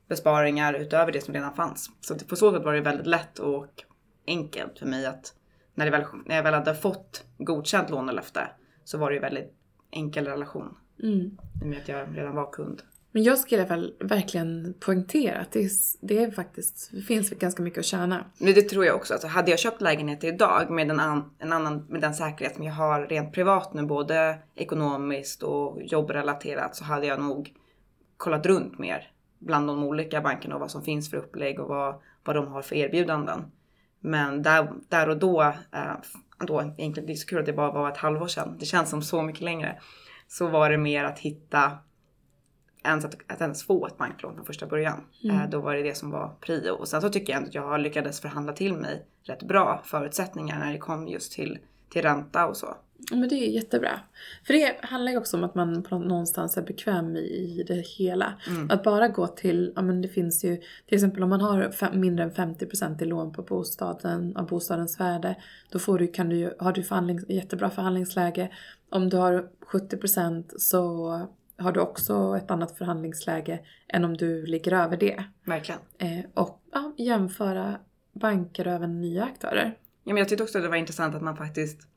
besparingar 0.10 0.74
utöver 0.74 1.12
det 1.12 1.22
som 1.22 1.34
redan 1.34 1.54
fanns. 1.54 1.92
Så 2.02 2.16
på 2.20 2.36
så 2.36 2.54
sätt 2.54 2.64
var 2.64 2.74
det 2.74 2.82
väldigt 2.82 3.08
lätt 3.08 3.40
och 3.40 3.68
enkelt 4.28 4.80
för 4.80 4.86
mig 4.86 5.06
att 5.06 5.34
när, 5.76 5.86
det 5.86 5.92
väl, 5.92 6.04
när 6.26 6.36
jag 6.36 6.44
väl 6.44 6.54
hade 6.54 6.76
fått 6.76 7.24
godkänt 7.38 7.90
lånelöfte 7.90 8.48
så 8.84 8.98
var 8.98 9.10
det 9.10 9.16
ju 9.16 9.22
väldigt 9.22 9.54
enkel 9.92 10.28
relation 10.28 10.78
Mm. 11.04 11.20
i 11.20 11.64
och 11.64 11.68
med 11.68 11.78
att 11.78 11.88
jag 11.88 12.18
redan 12.18 12.36
var 12.36 12.52
kund. 12.52 12.82
Men 13.12 13.24
jag 13.24 13.40
skulle 13.40 13.62
i 13.62 13.62
alla 13.62 13.70
fall 13.70 13.94
verkligen 14.00 14.74
poängtera 14.80 15.40
att 15.40 15.52
det, 15.52 15.60
är, 15.60 15.72
det 16.02 16.24
är 16.24 16.32
faktiskt, 16.32 16.90
det 16.92 17.02
finns 17.02 17.30
ganska 17.30 17.64
mycket 17.64 17.80
att 17.80 17.86
tjäna. 17.86 18.26
Men 18.38 18.54
det 18.54 18.62
tror 18.62 18.86
jag 18.86 18.96
också. 18.96 19.14
Alltså, 19.14 19.28
hade 19.28 19.52
jag 19.52 19.60
köpt 19.60 19.82
lägenhet 19.82 20.24
idag 20.24 20.70
med 20.70 20.92
en, 20.92 21.00
an, 21.00 21.34
en 21.40 21.54
annan, 21.54 21.86
med 21.90 22.02
den 22.02 22.14
säkerhet 22.14 22.56
som 22.56 22.64
jag 22.64 22.74
har 22.74 23.08
rent 23.08 23.34
privat 23.34 23.74
nu, 23.74 23.86
både 23.86 24.38
ekonomiskt 24.56 25.44
och 25.44 25.82
jobbrelaterat, 25.84 26.76
så 26.76 26.84
hade 26.84 27.08
jag 27.08 27.20
nog 27.20 27.54
kollat 28.18 28.46
runt 28.46 28.80
mer 28.80 29.12
bland 29.40 29.68
de 29.68 29.84
olika 29.84 30.22
bankerna 30.22 30.56
och 30.56 30.62
vad 30.62 30.72
som 30.72 30.84
finns 30.84 31.10
för 31.10 31.18
upplägg 31.18 31.60
och 31.60 31.68
vad, 31.68 32.02
vad 32.24 32.36
de 32.36 32.48
har 32.48 32.62
för 32.62 32.76
erbjudanden. 32.76 33.52
Men 34.00 34.42
där, 34.42 34.74
där 34.90 35.10
och 35.10 35.18
då, 35.18 35.42
eh, 35.72 35.96
då, 36.40 36.62
egentligen 36.62 37.08
det 37.08 37.14
är 37.14 37.16
så 37.16 37.28
kul 37.28 37.40
att 37.40 37.46
det 37.46 37.54
bara 37.54 37.72
var 37.72 37.92
ett 37.92 37.98
halvår 37.98 38.28
sedan, 38.28 38.56
det 38.60 38.66
känns 38.66 38.90
som 38.90 39.02
så 39.02 39.22
mycket 39.22 39.42
längre, 39.42 39.80
så 40.28 40.48
var 40.48 40.70
det 40.70 40.78
mer 40.78 41.04
att 41.04 41.20
hitta 41.20 41.72
ens 42.84 43.06
att, 43.06 43.16
att 43.28 43.42
ens 43.42 43.64
få 43.64 43.88
ett 43.88 43.98
banklån 43.98 44.36
från 44.36 44.46
första 44.46 44.68
början. 44.68 45.06
Eh, 45.24 45.50
då 45.50 45.62
var 45.62 45.76
det 45.76 45.84
det 45.84 45.98
som 45.98 46.12
var 46.12 46.36
prio. 46.42 46.72
Och 46.72 46.88
sen 46.88 47.02
så 47.02 47.10
tycker 47.10 47.34
jag 47.34 47.38
ändå 47.38 47.50
att 47.50 47.56
jag 47.56 47.68
har 47.68 47.78
lyckades 47.78 48.22
förhandla 48.22 48.54
till 48.54 48.74
mig 48.74 49.06
rätt 49.24 49.44
bra 49.44 49.82
förutsättningar 49.86 50.60
när 50.60 50.72
det 50.72 50.78
kom 50.78 51.08
just 51.08 51.32
till, 51.32 51.60
till 51.90 52.02
ränta 52.02 52.48
och 52.48 52.58
så. 52.58 52.78
Men 53.12 53.30
det 53.30 53.36
är 53.36 53.50
jättebra. 53.50 54.00
För 54.44 54.54
det 54.54 54.76
handlar 54.82 55.12
ju 55.12 55.18
också 55.18 55.38
om 55.38 55.44
att 55.44 55.56
man 55.56 55.84
på 55.84 56.00
någonstans 56.00 56.58
är 56.58 56.62
bekväm 56.62 57.16
i, 57.16 57.64
det 57.68 57.88
hela. 57.88 58.34
Mm. 58.48 58.72
Att 58.72 58.84
bara 58.84 59.08
gå 59.08 59.28
till, 59.28 59.74
ja 59.76 59.82
men 59.82 60.02
det 60.02 60.08
finns 60.08 60.44
ju, 60.44 60.56
till 60.58 60.96
exempel 60.96 61.24
om 61.24 61.30
man 61.30 61.42
har 61.42 61.72
fem, 61.72 62.00
mindre 62.00 62.24
än 62.24 62.32
50% 62.32 63.04
i 63.04 63.06
lån 63.06 63.34
på 63.34 63.42
bostaden, 63.42 64.38
av 64.38 64.48
bostadens 64.48 65.00
värde, 65.00 65.36
då 65.72 65.80
får 65.80 66.00
du, 66.00 66.08
kan 66.08 66.30
du, 66.30 66.56
har 66.60 66.72
du 66.72 66.84
förhandlings, 66.84 67.30
jättebra 67.30 67.70
förhandlingsläge. 67.70 68.50
Om 68.90 69.10
du 69.10 69.18
har 69.18 69.50
70% 69.72 70.44
så 70.58 71.12
har 71.58 71.72
du 71.72 71.80
också 71.80 72.38
ett 72.38 72.52
annat 72.52 72.78
förhandlingsläge 72.78 73.60
än 73.88 74.06
om 74.06 74.18
du 74.18 74.46
ligger 74.46 74.74
över 74.74 74.98
det. 74.98 75.24
Verkligen. 75.44 75.82
Eh, 75.98 76.26
och 76.34 76.62
ja, 76.72 76.94
jämföra 76.98 77.80
banker 78.14 78.68
och 78.68 78.74
även 78.74 79.02
nya 79.02 79.24
aktörer. 79.24 79.78
Ja, 80.04 80.14
men 80.14 80.18
jag 80.18 80.30
tyckte 80.30 80.44
också 80.44 80.58
att 80.58 80.64
det 80.64 80.70
var 80.70 80.76
intressant 80.76 81.16
att 81.16 81.22
man 81.22 81.38
faktiskt, 81.38 81.88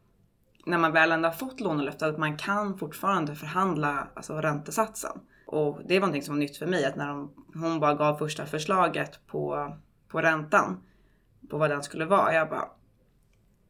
när 0.66 0.78
man 0.78 0.92
väl 0.92 1.12
ändå 1.12 1.28
har 1.28 1.34
fått 1.34 1.60
lånelöftet 1.60 2.02
att 2.02 2.18
man 2.18 2.36
kan 2.36 2.78
fortfarande 2.78 3.34
förhandla 3.34 4.08
alltså, 4.14 4.34
räntesatsen. 4.36 5.20
Och 5.46 5.80
det 5.88 5.94
var 5.94 6.06
någonting 6.06 6.22
som 6.22 6.34
var 6.34 6.38
nytt 6.38 6.56
för 6.56 6.66
mig, 6.66 6.84
att 6.84 6.96
när 6.96 7.08
de, 7.08 7.32
hon 7.54 7.80
bara 7.80 7.94
gav 7.94 8.16
första 8.16 8.46
förslaget 8.46 9.26
på, 9.26 9.72
på 10.08 10.20
räntan, 10.20 10.82
på 11.50 11.58
vad 11.58 11.70
den 11.70 11.82
skulle 11.82 12.04
vara, 12.04 12.34
jag 12.34 12.48
bara 12.48 12.68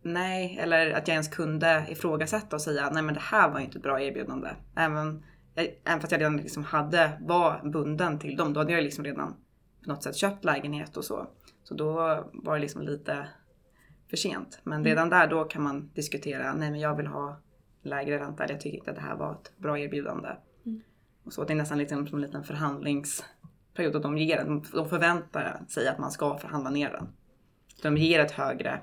Nej, 0.05 0.59
eller 0.61 0.91
att 0.91 1.09
jag 1.09 1.15
ens 1.15 1.29
kunde 1.29 1.87
ifrågasätta 1.89 2.57
och 2.57 2.63
säga 2.63 2.91
nej 2.91 3.03
men 3.03 3.15
det 3.15 3.21
här 3.21 3.51
var 3.51 3.59
ju 3.59 3.65
inte 3.65 3.79
ett 3.79 3.83
bra 3.83 4.01
erbjudande. 4.01 4.49
Även 4.77 5.23
även 5.55 6.01
fast 6.01 6.13
jag 6.13 6.21
redan 6.21 6.37
liksom 6.37 6.65
hade, 6.65 7.19
var 7.21 7.71
bunden 7.73 8.19
till 8.19 8.37
dem, 8.37 8.53
då 8.53 8.61
hade 8.61 8.73
jag 8.73 8.85
liksom 8.85 9.05
redan 9.05 9.35
på 9.85 9.89
något 9.89 10.03
sätt 10.03 10.17
köpt 10.17 10.45
lägenhet 10.45 10.97
och 10.97 11.05
så. 11.05 11.27
Så 11.65 11.75
då 11.75 11.93
var 12.33 12.55
det 12.55 12.61
liksom 12.61 12.83
lite 12.83 13.29
för 14.13 14.17
sent. 14.17 14.61
Men 14.63 14.73
Mm. 14.73 14.85
redan 14.85 15.11
där 15.11 15.27
då 15.27 15.45
kan 15.45 15.63
man 15.63 15.91
diskutera, 15.95 16.55
nej 16.55 16.71
men 16.71 16.81
jag 16.81 16.97
vill 16.97 17.07
ha 17.07 17.37
lägre 17.83 18.19
ränta, 18.19 18.45
eller 18.45 18.55
jag 18.55 18.61
tycker 18.61 18.79
inte 18.79 18.91
att 18.91 18.97
det 18.97 19.03
här 19.03 19.17
var 19.17 19.33
ett 19.33 19.53
bra 19.57 19.79
erbjudande. 19.79 20.29
Mm. 20.67 20.83
Och 21.25 21.33
så 21.33 21.45
det 21.45 21.53
är 21.53 21.57
nästan 21.57 21.79
liksom 21.79 22.07
som 22.07 22.19
en 22.19 22.23
liten 22.23 22.45
förhandlingsperiod 22.45 23.97
och 23.97 24.03
de 24.03 24.19
ger 24.19 24.45
de 24.45 24.65
förväntar 24.89 25.61
sig 25.69 25.89
att 25.89 25.99
man 25.99 26.11
ska 26.11 26.39
förhandla 26.39 26.71
ner 26.71 26.91
den. 26.91 27.09
De 27.83 27.97
ger 27.97 28.21
ett 28.21 28.31
högre 28.33 28.81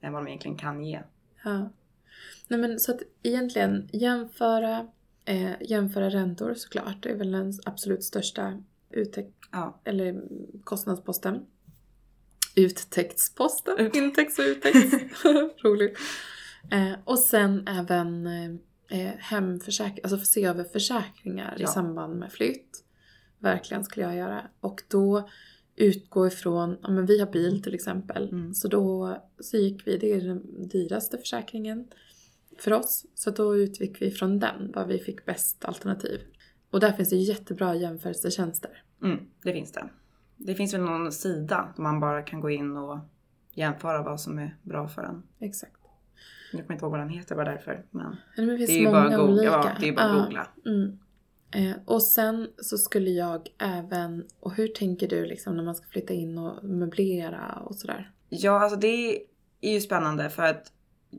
än 0.00 0.12
vad 0.12 0.22
de 0.24 0.28
egentligen 0.28 0.56
kan 0.56 0.84
ge. 0.84 1.00
Ja. 1.44 1.70
Nej 2.48 2.60
men 2.60 2.80
så 2.80 2.92
att 2.92 3.00
egentligen 3.22 3.88
jämföra, 3.92 4.86
eh, 5.24 5.52
jämföra 5.62 6.10
räntor 6.10 6.54
såklart. 6.54 7.02
Det 7.02 7.08
är 7.10 7.16
väl 7.16 7.32
den 7.32 7.52
absolut 7.66 8.04
största 8.04 8.62
uttäck- 8.90 9.32
Ja, 9.52 9.80
eller 9.84 10.22
kostnadsposten. 10.64 11.46
Uttäktsposten. 12.56 13.78
Ut- 13.78 13.96
Intäkts 13.96 14.38
och 14.38 14.44
uttäkts. 14.44 14.94
Roligt. 15.64 15.98
Eh, 16.70 16.92
och 17.04 17.18
sen 17.18 17.68
även 17.68 18.26
eh, 18.90 19.10
hemförsäkring, 19.18 20.00
alltså 20.02 20.18
se 20.18 20.44
över 20.44 20.64
försäkringar 20.64 21.56
i 21.58 21.62
Ja. 21.62 21.68
samband 21.68 22.18
med 22.18 22.32
flytt. 22.32 22.84
Verkligen 23.38 23.84
skulle 23.84 24.06
jag 24.06 24.16
göra. 24.16 24.42
Och 24.60 24.82
då 24.88 25.28
utgå 25.76 26.26
ifrån, 26.26 26.78
ja 26.82 26.90
men 26.90 27.06
vi 27.06 27.18
har 27.20 27.26
bil 27.32 27.62
till 27.62 27.74
exempel. 27.74 28.28
Mm. 28.28 28.54
Så 28.54 28.68
då 28.68 29.16
så 29.40 29.56
gick 29.56 29.86
vi, 29.86 29.96
det 29.96 30.12
är 30.12 30.20
den 30.20 30.68
dyraste 30.68 31.18
försäkringen 31.18 31.88
för 32.58 32.72
oss. 32.72 33.06
Så 33.14 33.30
då 33.30 33.56
utgick 33.56 34.02
vi 34.02 34.10
från 34.10 34.38
den, 34.38 34.72
vad 34.74 34.88
vi 34.88 34.98
fick 34.98 35.24
bäst 35.26 35.64
alternativ. 35.64 36.20
Och 36.70 36.80
där 36.80 36.92
finns 36.92 37.10
det 37.10 37.16
jättebra 37.16 37.74
jämförelsetjänster. 37.74 38.82
mm, 39.02 39.18
det 39.42 39.52
finns 39.52 39.72
det. 39.72 39.88
Det 40.46 40.54
finns 40.54 40.74
väl 40.74 40.80
någon 40.80 41.12
sida 41.12 41.72
där 41.76 41.82
man 41.82 42.00
bara 42.00 42.22
kan 42.22 42.40
gå 42.40 42.50
in 42.50 42.76
och 42.76 42.98
jämföra 43.54 44.02
vad 44.02 44.20
som 44.20 44.38
är 44.38 44.56
bra 44.62 44.88
för 44.88 45.02
en. 45.02 45.22
Exakt. 45.38 45.72
Nu 46.52 46.58
kommer 46.58 46.64
jag 46.68 46.74
inte 46.74 46.84
ihåg 46.84 46.90
vad 46.90 47.00
den 47.00 47.08
heter 47.08 47.34
bara 47.34 47.50
därför. 47.50 47.84
Men 47.90 48.16
Men 48.36 48.46
det 48.46 48.56
finns 48.56 48.70
det 48.70 48.76
är 48.76 48.80
ju 48.80 48.90
bara, 48.90 49.16
googla, 49.16 49.44
ja, 49.44 49.70
det 49.80 49.88
är 49.88 49.92
bara 49.92 50.04
att 50.04 50.24
googla. 50.24 50.46
Mm. 50.66 50.98
Eh, 51.50 51.76
och 51.84 52.02
sen 52.02 52.48
så 52.56 52.78
skulle 52.78 53.10
jag 53.10 53.48
även, 53.58 54.24
och 54.40 54.54
hur 54.54 54.68
tänker 54.68 55.08
du 55.08 55.26
liksom 55.26 55.56
när 55.56 55.64
man 55.64 55.74
ska 55.74 55.86
flytta 55.86 56.14
in 56.14 56.38
och 56.38 56.64
möblera 56.64 57.62
och 57.64 57.74
sådär? 57.74 58.10
Ja, 58.28 58.60
alltså 58.60 58.78
det 58.78 59.22
är 59.60 59.72
ju 59.72 59.80
spännande 59.80 60.30
för 60.30 60.42
att 60.42 60.72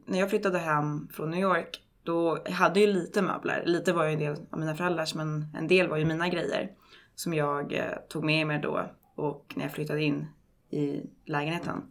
när 0.06 0.20
jag 0.20 0.30
flyttade 0.30 0.58
hem 0.58 1.08
från 1.14 1.30
New 1.30 1.40
York 1.40 1.82
då 2.04 2.40
jag 2.46 2.52
hade 2.52 2.80
ju 2.80 2.88
lite 2.88 3.22
möbler. 3.22 3.64
Lite 3.66 3.94
var 3.94 4.06
ju 4.06 4.14
en 4.14 4.20
del 4.20 4.36
av 4.50 4.60
mina 4.60 4.76
föräldrars 4.76 5.16
men 5.16 5.48
en 5.58 5.68
del 5.68 5.88
var 5.88 5.98
ju 5.98 6.06
mina 6.06 6.30
grejer 6.30 6.72
som 7.16 7.34
jag 7.34 7.74
eh, 7.74 7.98
tog 8.10 8.24
med 8.24 8.48
mig 8.48 8.60
då 8.60 8.92
och 9.22 9.54
när 9.56 9.64
jag 9.64 9.74
flyttade 9.74 10.04
in 10.04 10.28
i 10.70 11.02
lägenheten. 11.26 11.84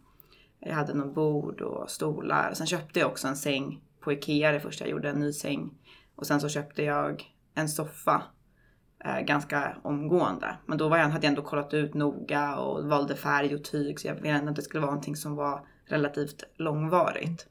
Jag 0.59 0.75
hade 0.75 0.93
någon 0.93 1.13
bord 1.13 1.61
och 1.61 1.89
stolar. 1.89 2.53
Sen 2.53 2.67
köpte 2.67 2.99
jag 2.99 3.09
också 3.09 3.27
en 3.27 3.35
säng 3.35 3.81
på 3.99 4.11
Ikea 4.11 4.51
det 4.51 4.59
första 4.59 4.83
jag 4.83 4.91
gjorde, 4.91 5.09
en 5.09 5.19
ny 5.19 5.33
säng. 5.33 5.73
Och 6.15 6.27
sen 6.27 6.41
så 6.41 6.49
köpte 6.49 6.83
jag 6.83 7.23
en 7.53 7.69
soffa 7.69 8.23
eh, 9.05 9.19
ganska 9.19 9.77
omgående. 9.83 10.57
Men 10.65 10.77
då 10.77 10.89
var 10.89 10.97
jag, 10.97 11.09
hade 11.09 11.25
jag 11.25 11.29
ändå 11.29 11.41
kollat 11.41 11.73
ut 11.73 11.93
noga 11.93 12.55
och 12.57 12.85
valde 12.85 13.15
färg 13.15 13.55
och 13.55 13.63
tyg 13.63 13.99
så 13.99 14.07
jag 14.07 14.15
ville 14.15 14.29
ändå 14.29 14.49
att 14.49 14.55
det 14.55 14.61
skulle 14.61 14.81
vara 14.81 14.91
någonting 14.91 15.15
som 15.15 15.35
var 15.35 15.65
relativt 15.85 16.43
långvarigt. 16.55 17.47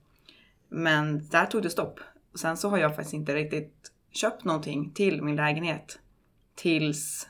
Men 0.68 1.28
där 1.28 1.46
tog 1.46 1.62
det 1.62 1.70
stopp. 1.70 2.00
Och 2.32 2.38
sen 2.38 2.56
så 2.56 2.68
har 2.68 2.78
jag 2.78 2.96
faktiskt 2.96 3.14
inte 3.14 3.34
riktigt 3.34 3.92
köpt 4.10 4.44
någonting 4.44 4.92
till 4.92 5.22
min 5.22 5.36
lägenhet 5.36 5.98
tills 6.54 7.28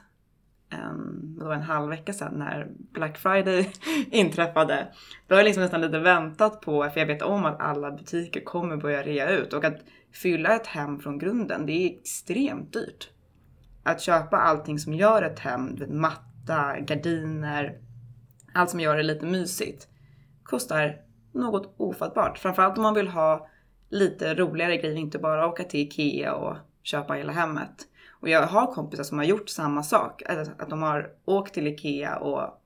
en, 0.71 1.35
det 1.39 1.45
var 1.45 1.55
en 1.55 1.63
halv 1.63 1.89
vecka 1.89 2.13
sedan 2.13 2.35
när 2.35 2.69
Black 2.93 3.19
Friday 3.19 3.73
inträffade. 4.11 4.89
Då 5.27 5.35
har 5.35 5.41
jag 5.41 5.45
liksom 5.45 5.63
nästan 5.63 5.81
lite 5.81 5.99
väntat 5.99 6.61
på, 6.61 6.91
för 6.91 7.01
jag 7.01 7.07
vet 7.07 7.23
om 7.23 7.45
att 7.45 7.61
alla 7.61 7.91
butiker 7.91 8.41
kommer 8.41 8.77
börja 8.77 9.03
rea 9.03 9.31
ut 9.31 9.53
och 9.53 9.65
att 9.65 9.79
fylla 10.13 10.57
ett 10.57 10.67
hem 10.67 11.01
från 11.01 11.19
grunden, 11.19 11.67
det 11.67 11.73
är 11.73 11.99
extremt 11.99 12.73
dyrt. 12.73 13.11
Att 13.83 14.01
köpa 14.01 14.37
allting 14.37 14.79
som 14.79 14.95
gör 14.95 15.23
ett 15.23 15.39
hem, 15.39 15.79
matta, 15.89 16.81
gardiner, 16.81 17.79
allt 18.55 18.71
som 18.71 18.81
gör 18.81 18.97
det 18.97 19.03
lite 19.03 19.27
mysigt, 19.27 19.89
kostar 20.43 20.97
något 21.33 21.75
ofattbart. 21.77 22.39
Framförallt 22.39 22.77
om 22.77 22.83
man 22.83 22.95
vill 22.95 23.09
ha 23.09 23.49
lite 23.89 24.35
roligare 24.35 24.77
grejer, 24.77 24.97
inte 24.97 25.19
bara 25.19 25.47
åka 25.47 25.65
till 25.65 25.81
Ikea 25.81 26.35
och 26.35 26.57
köpa 26.83 27.15
hela 27.15 27.33
hemmet. 27.33 27.87
Och 28.21 28.29
jag 28.29 28.47
har 28.47 28.73
kompisar 28.73 29.05
som 29.05 29.19
har 29.19 29.25
gjort 29.25 29.49
samma 29.49 29.83
sak. 29.83 30.23
Alltså 30.29 30.53
att 30.59 30.71
de 30.71 30.83
har 30.83 31.13
åkt 31.25 31.55
till 31.55 31.67
Ikea 31.67 32.17
och 32.17 32.63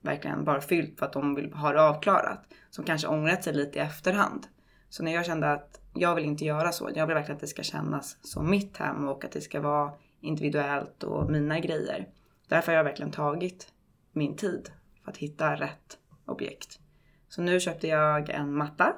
verkligen 0.00 0.44
bara 0.44 0.60
fyllt 0.60 0.98
för 0.98 1.06
att 1.06 1.12
de 1.12 1.34
vill 1.34 1.52
ha 1.52 1.72
det 1.72 1.82
avklarat. 1.82 2.40
Som 2.70 2.84
kanske 2.84 3.08
ångrat 3.08 3.44
sig 3.44 3.54
lite 3.54 3.78
i 3.78 3.82
efterhand. 3.82 4.46
Så 4.88 5.02
när 5.02 5.14
jag 5.14 5.26
kände 5.26 5.52
att 5.52 5.80
jag 5.94 6.14
vill 6.14 6.24
inte 6.24 6.44
göra 6.44 6.72
så. 6.72 6.90
Jag 6.94 7.06
vill 7.06 7.14
verkligen 7.14 7.36
att 7.36 7.40
det 7.40 7.46
ska 7.46 7.62
kännas 7.62 8.16
som 8.22 8.50
mitt 8.50 8.76
hem 8.76 9.08
och 9.08 9.24
att 9.24 9.32
det 9.32 9.40
ska 9.40 9.60
vara 9.60 9.92
individuellt 10.20 11.02
och 11.02 11.30
mina 11.30 11.60
grejer. 11.60 12.08
Därför 12.48 12.72
har 12.72 12.76
jag 12.76 12.84
verkligen 12.84 13.12
tagit 13.12 13.72
min 14.12 14.36
tid 14.36 14.70
för 15.04 15.10
att 15.10 15.16
hitta 15.16 15.56
rätt 15.56 15.98
objekt. 16.26 16.80
Så 17.28 17.42
nu 17.42 17.60
köpte 17.60 17.88
jag 17.88 18.30
en 18.30 18.54
matta, 18.54 18.96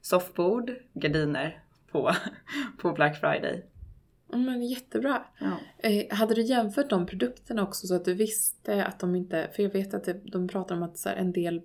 soffbord, 0.00 0.70
gardiner 0.94 1.62
på, 1.92 2.12
på 2.82 2.92
Black 2.92 3.20
Friday. 3.20 3.71
Men 4.32 4.62
jättebra. 4.62 5.22
Ja. 5.38 5.56
Eh, 5.78 6.16
hade 6.16 6.34
du 6.34 6.42
jämfört 6.42 6.90
de 6.90 7.06
produkterna 7.06 7.62
också 7.62 7.86
så 7.86 7.94
att 7.94 8.04
du 8.04 8.14
visste 8.14 8.84
att 8.84 8.98
de 8.98 9.14
inte, 9.14 9.50
för 9.56 9.62
jag 9.62 9.70
vet 9.70 9.94
att 9.94 10.04
det, 10.04 10.20
de 10.24 10.48
pratar 10.48 10.76
om 10.76 10.82
att 10.82 10.98
så 10.98 11.08
här, 11.08 11.16
en 11.16 11.32
del 11.32 11.62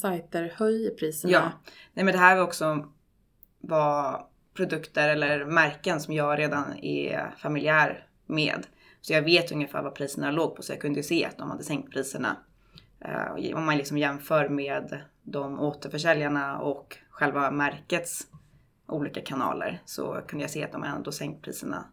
sajter 0.00 0.52
höjer 0.56 0.90
priserna. 0.90 1.32
Ja, 1.32 1.52
nej 1.94 2.04
men 2.04 2.14
det 2.14 2.20
här 2.20 2.36
var 2.36 2.42
också 2.42 2.88
var 3.60 4.26
produkter 4.54 5.08
eller 5.08 5.44
märken 5.44 6.00
som 6.00 6.14
jag 6.14 6.38
redan 6.38 6.78
är 6.78 7.34
familjär 7.38 8.06
med. 8.26 8.66
Så 9.00 9.12
jag 9.12 9.22
vet 9.22 9.52
ungefär 9.52 9.82
vad 9.82 9.94
priserna 9.94 10.30
låg 10.30 10.56
på 10.56 10.62
så 10.62 10.72
jag 10.72 10.80
kunde 10.80 10.98
ju 10.98 11.02
se 11.02 11.24
att 11.24 11.38
de 11.38 11.50
hade 11.50 11.64
sänkt 11.64 11.92
priserna. 11.92 12.36
Eh, 13.00 13.56
om 13.56 13.64
man 13.64 13.76
liksom 13.76 13.98
jämför 13.98 14.48
med 14.48 15.00
de 15.22 15.60
återförsäljarna 15.60 16.58
och 16.58 16.98
själva 17.10 17.50
märkets 17.50 18.26
olika 18.86 19.20
kanaler 19.20 19.82
så 19.84 20.20
kunde 20.26 20.42
jag 20.42 20.50
se 20.50 20.64
att 20.64 20.72
de 20.72 20.84
ändå 20.84 21.12
sänkt 21.12 21.44
priserna 21.44 21.84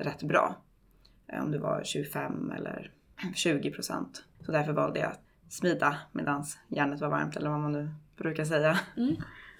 rätt 0.00 0.22
bra. 0.22 0.62
Eh, 1.28 1.42
Om 1.42 1.50
det 1.52 1.58
var 1.58 1.82
25 1.84 2.50
eller 2.56 2.90
20 3.34 3.70
procent. 3.70 4.24
Så 4.46 4.52
därför 4.52 4.72
valde 4.72 5.00
jag 5.00 5.10
att 5.10 5.20
smida 5.48 5.96
medan 6.12 6.44
järnet 6.68 7.00
var 7.00 7.08
varmt 7.08 7.36
eller 7.36 7.50
vad 7.50 7.60
man 7.60 7.72
nu 7.72 7.88
brukar 8.16 8.44
säga. 8.44 8.78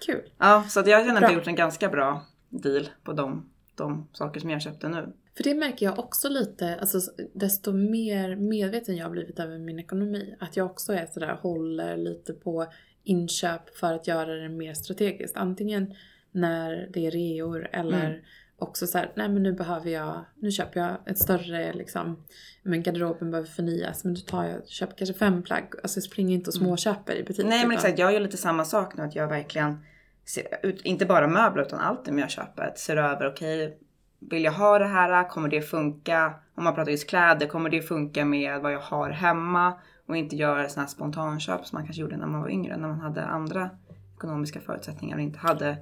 Kul. 0.05 0.21
Ja, 0.37 0.63
så 0.69 0.79
jag 0.85 1.05
känner 1.05 1.15
att 1.15 1.21
jag 1.21 1.33
gjort 1.33 1.47
en 1.47 1.55
ganska 1.55 1.89
bra 1.89 2.25
deal 2.49 2.89
på 3.03 3.13
de, 3.13 3.49
de 3.75 4.07
saker 4.13 4.39
som 4.39 4.49
jag 4.49 4.61
köpte 4.61 4.89
nu. 4.89 5.13
För 5.37 5.43
det 5.43 5.55
märker 5.55 5.85
jag 5.85 5.99
också 5.99 6.29
lite, 6.29 6.77
alltså 6.79 6.99
desto 7.33 7.71
mer 7.73 8.35
medveten 8.35 8.95
jag 8.95 9.05
har 9.05 9.11
blivit 9.11 9.39
över 9.39 9.57
min 9.57 9.79
ekonomi. 9.79 10.35
Att 10.39 10.57
jag 10.57 10.65
också 10.65 10.93
är 10.93 11.05
sådär, 11.05 11.37
håller 11.41 11.97
lite 11.97 12.33
på 12.33 12.65
inköp 13.03 13.75
för 13.75 13.93
att 13.93 14.07
göra 14.07 14.33
det 14.35 14.49
mer 14.49 14.73
strategiskt. 14.73 15.37
Antingen 15.37 15.93
när 16.31 16.89
det 16.93 17.07
är 17.07 17.11
reor 17.11 17.67
eller 17.71 18.05
Mm. 18.09 18.21
Också 18.61 18.87
så 18.87 18.97
här, 18.97 19.11
nej 19.15 19.29
men 19.29 19.43
nu 19.43 19.53
behöver 19.53 19.89
jag, 19.89 20.25
nu 20.35 20.51
köper 20.51 20.79
jag 20.79 20.97
ett 21.05 21.17
större 21.17 21.73
liksom, 21.73 22.23
men 22.63 22.83
garderoben 22.83 23.31
behöver 23.31 23.49
förnyas 23.49 24.03
men 24.03 24.13
då 24.13 24.21
tar 24.21 24.43
jag, 24.43 24.67
köper 24.67 24.97
kanske 24.97 25.13
fem 25.13 25.43
plagg. 25.43 25.63
Alltså 25.83 25.97
jag 25.97 26.03
springer 26.03 26.35
inte 26.35 26.49
och 26.49 26.53
småköper 26.53 27.15
i 27.15 27.23
butik. 27.23 27.39
Mm. 27.39 27.49
Nej 27.49 27.67
men 27.67 27.77
exakt, 27.77 27.99
jag 27.99 28.13
gör 28.13 28.19
lite 28.19 28.37
samma 28.37 28.65
sak 28.65 28.97
nu. 28.97 29.03
Att 29.03 29.15
jag 29.15 29.27
verkligen, 29.27 29.77
ser 30.25 30.43
ut, 30.63 30.81
inte 30.81 31.05
bara 31.05 31.27
möbler 31.27 31.63
utan 31.63 31.79
allt 31.79 32.05
det 32.05 32.19
jag 32.19 32.29
köper. 32.29 32.73
Ser 32.75 32.97
över, 32.97 33.27
okej, 33.27 33.77
vill 34.19 34.43
jag 34.43 34.51
ha 34.51 34.79
det 34.79 34.87
här? 34.87 35.29
Kommer 35.29 35.49
det 35.49 35.61
funka? 35.61 36.33
Om 36.55 36.63
man 36.63 36.75
pratar 36.75 36.91
just 36.91 37.09
kläder, 37.09 37.47
kommer 37.47 37.69
det 37.69 37.81
funka 37.81 38.25
med 38.25 38.61
vad 38.61 38.73
jag 38.73 38.79
har 38.79 39.09
hemma? 39.09 39.73
Och 40.07 40.17
inte 40.17 40.35
göra 40.35 40.69
sådana 40.69 40.85
här 40.85 40.91
spontanköp 40.91 41.65
som 41.65 41.77
man 41.77 41.85
kanske 41.85 42.01
gjorde 42.01 42.17
när 42.17 42.27
man 42.27 42.41
var 42.41 42.49
yngre. 42.49 42.77
När 42.77 42.87
man 42.87 42.99
hade 42.99 43.23
andra 43.23 43.69
ekonomiska 44.15 44.59
förutsättningar 44.59 45.15
och 45.15 45.21
inte 45.21 45.39
hade 45.39 45.77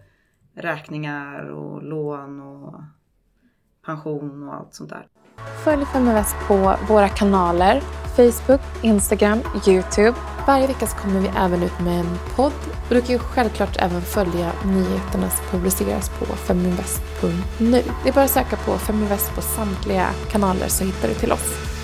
räkningar 0.59 1.49
och 1.49 1.83
lån 1.83 2.39
och 2.39 2.81
pension 3.85 4.47
och 4.47 4.55
allt 4.55 4.73
sånt 4.73 4.89
där. 4.89 5.07
Följ 5.63 5.85
Feminvest 5.85 6.35
på 6.47 6.75
våra 6.87 7.09
kanaler 7.09 7.81
Facebook, 8.19 8.61
Instagram, 8.81 9.39
Youtube. 9.67 10.13
Varje 10.47 10.67
vecka 10.67 10.87
så 10.87 10.97
kommer 10.97 11.19
vi 11.19 11.27
även 11.27 11.63
ut 11.63 11.79
med 11.79 11.99
en 11.99 12.17
podd. 12.35 12.53
Och 12.89 12.95
du 12.95 13.01
kan 13.01 13.11
ju 13.11 13.19
självklart 13.19 13.77
även 13.79 14.01
följa 14.01 14.51
nyheterna 14.65 15.29
som 15.29 15.45
publiceras 15.51 16.09
på 16.09 16.25
feminvest.nu. 16.25 17.83
Det 18.03 18.09
är 18.09 18.13
bara 18.13 18.25
att 18.25 18.31
söka 18.31 18.55
på 18.55 18.77
Feminvest 18.77 19.35
på 19.35 19.41
samtliga 19.41 20.09
kanaler 20.31 20.67
så 20.67 20.83
hittar 20.83 21.07
du 21.07 21.13
till 21.13 21.31
oss. 21.31 21.78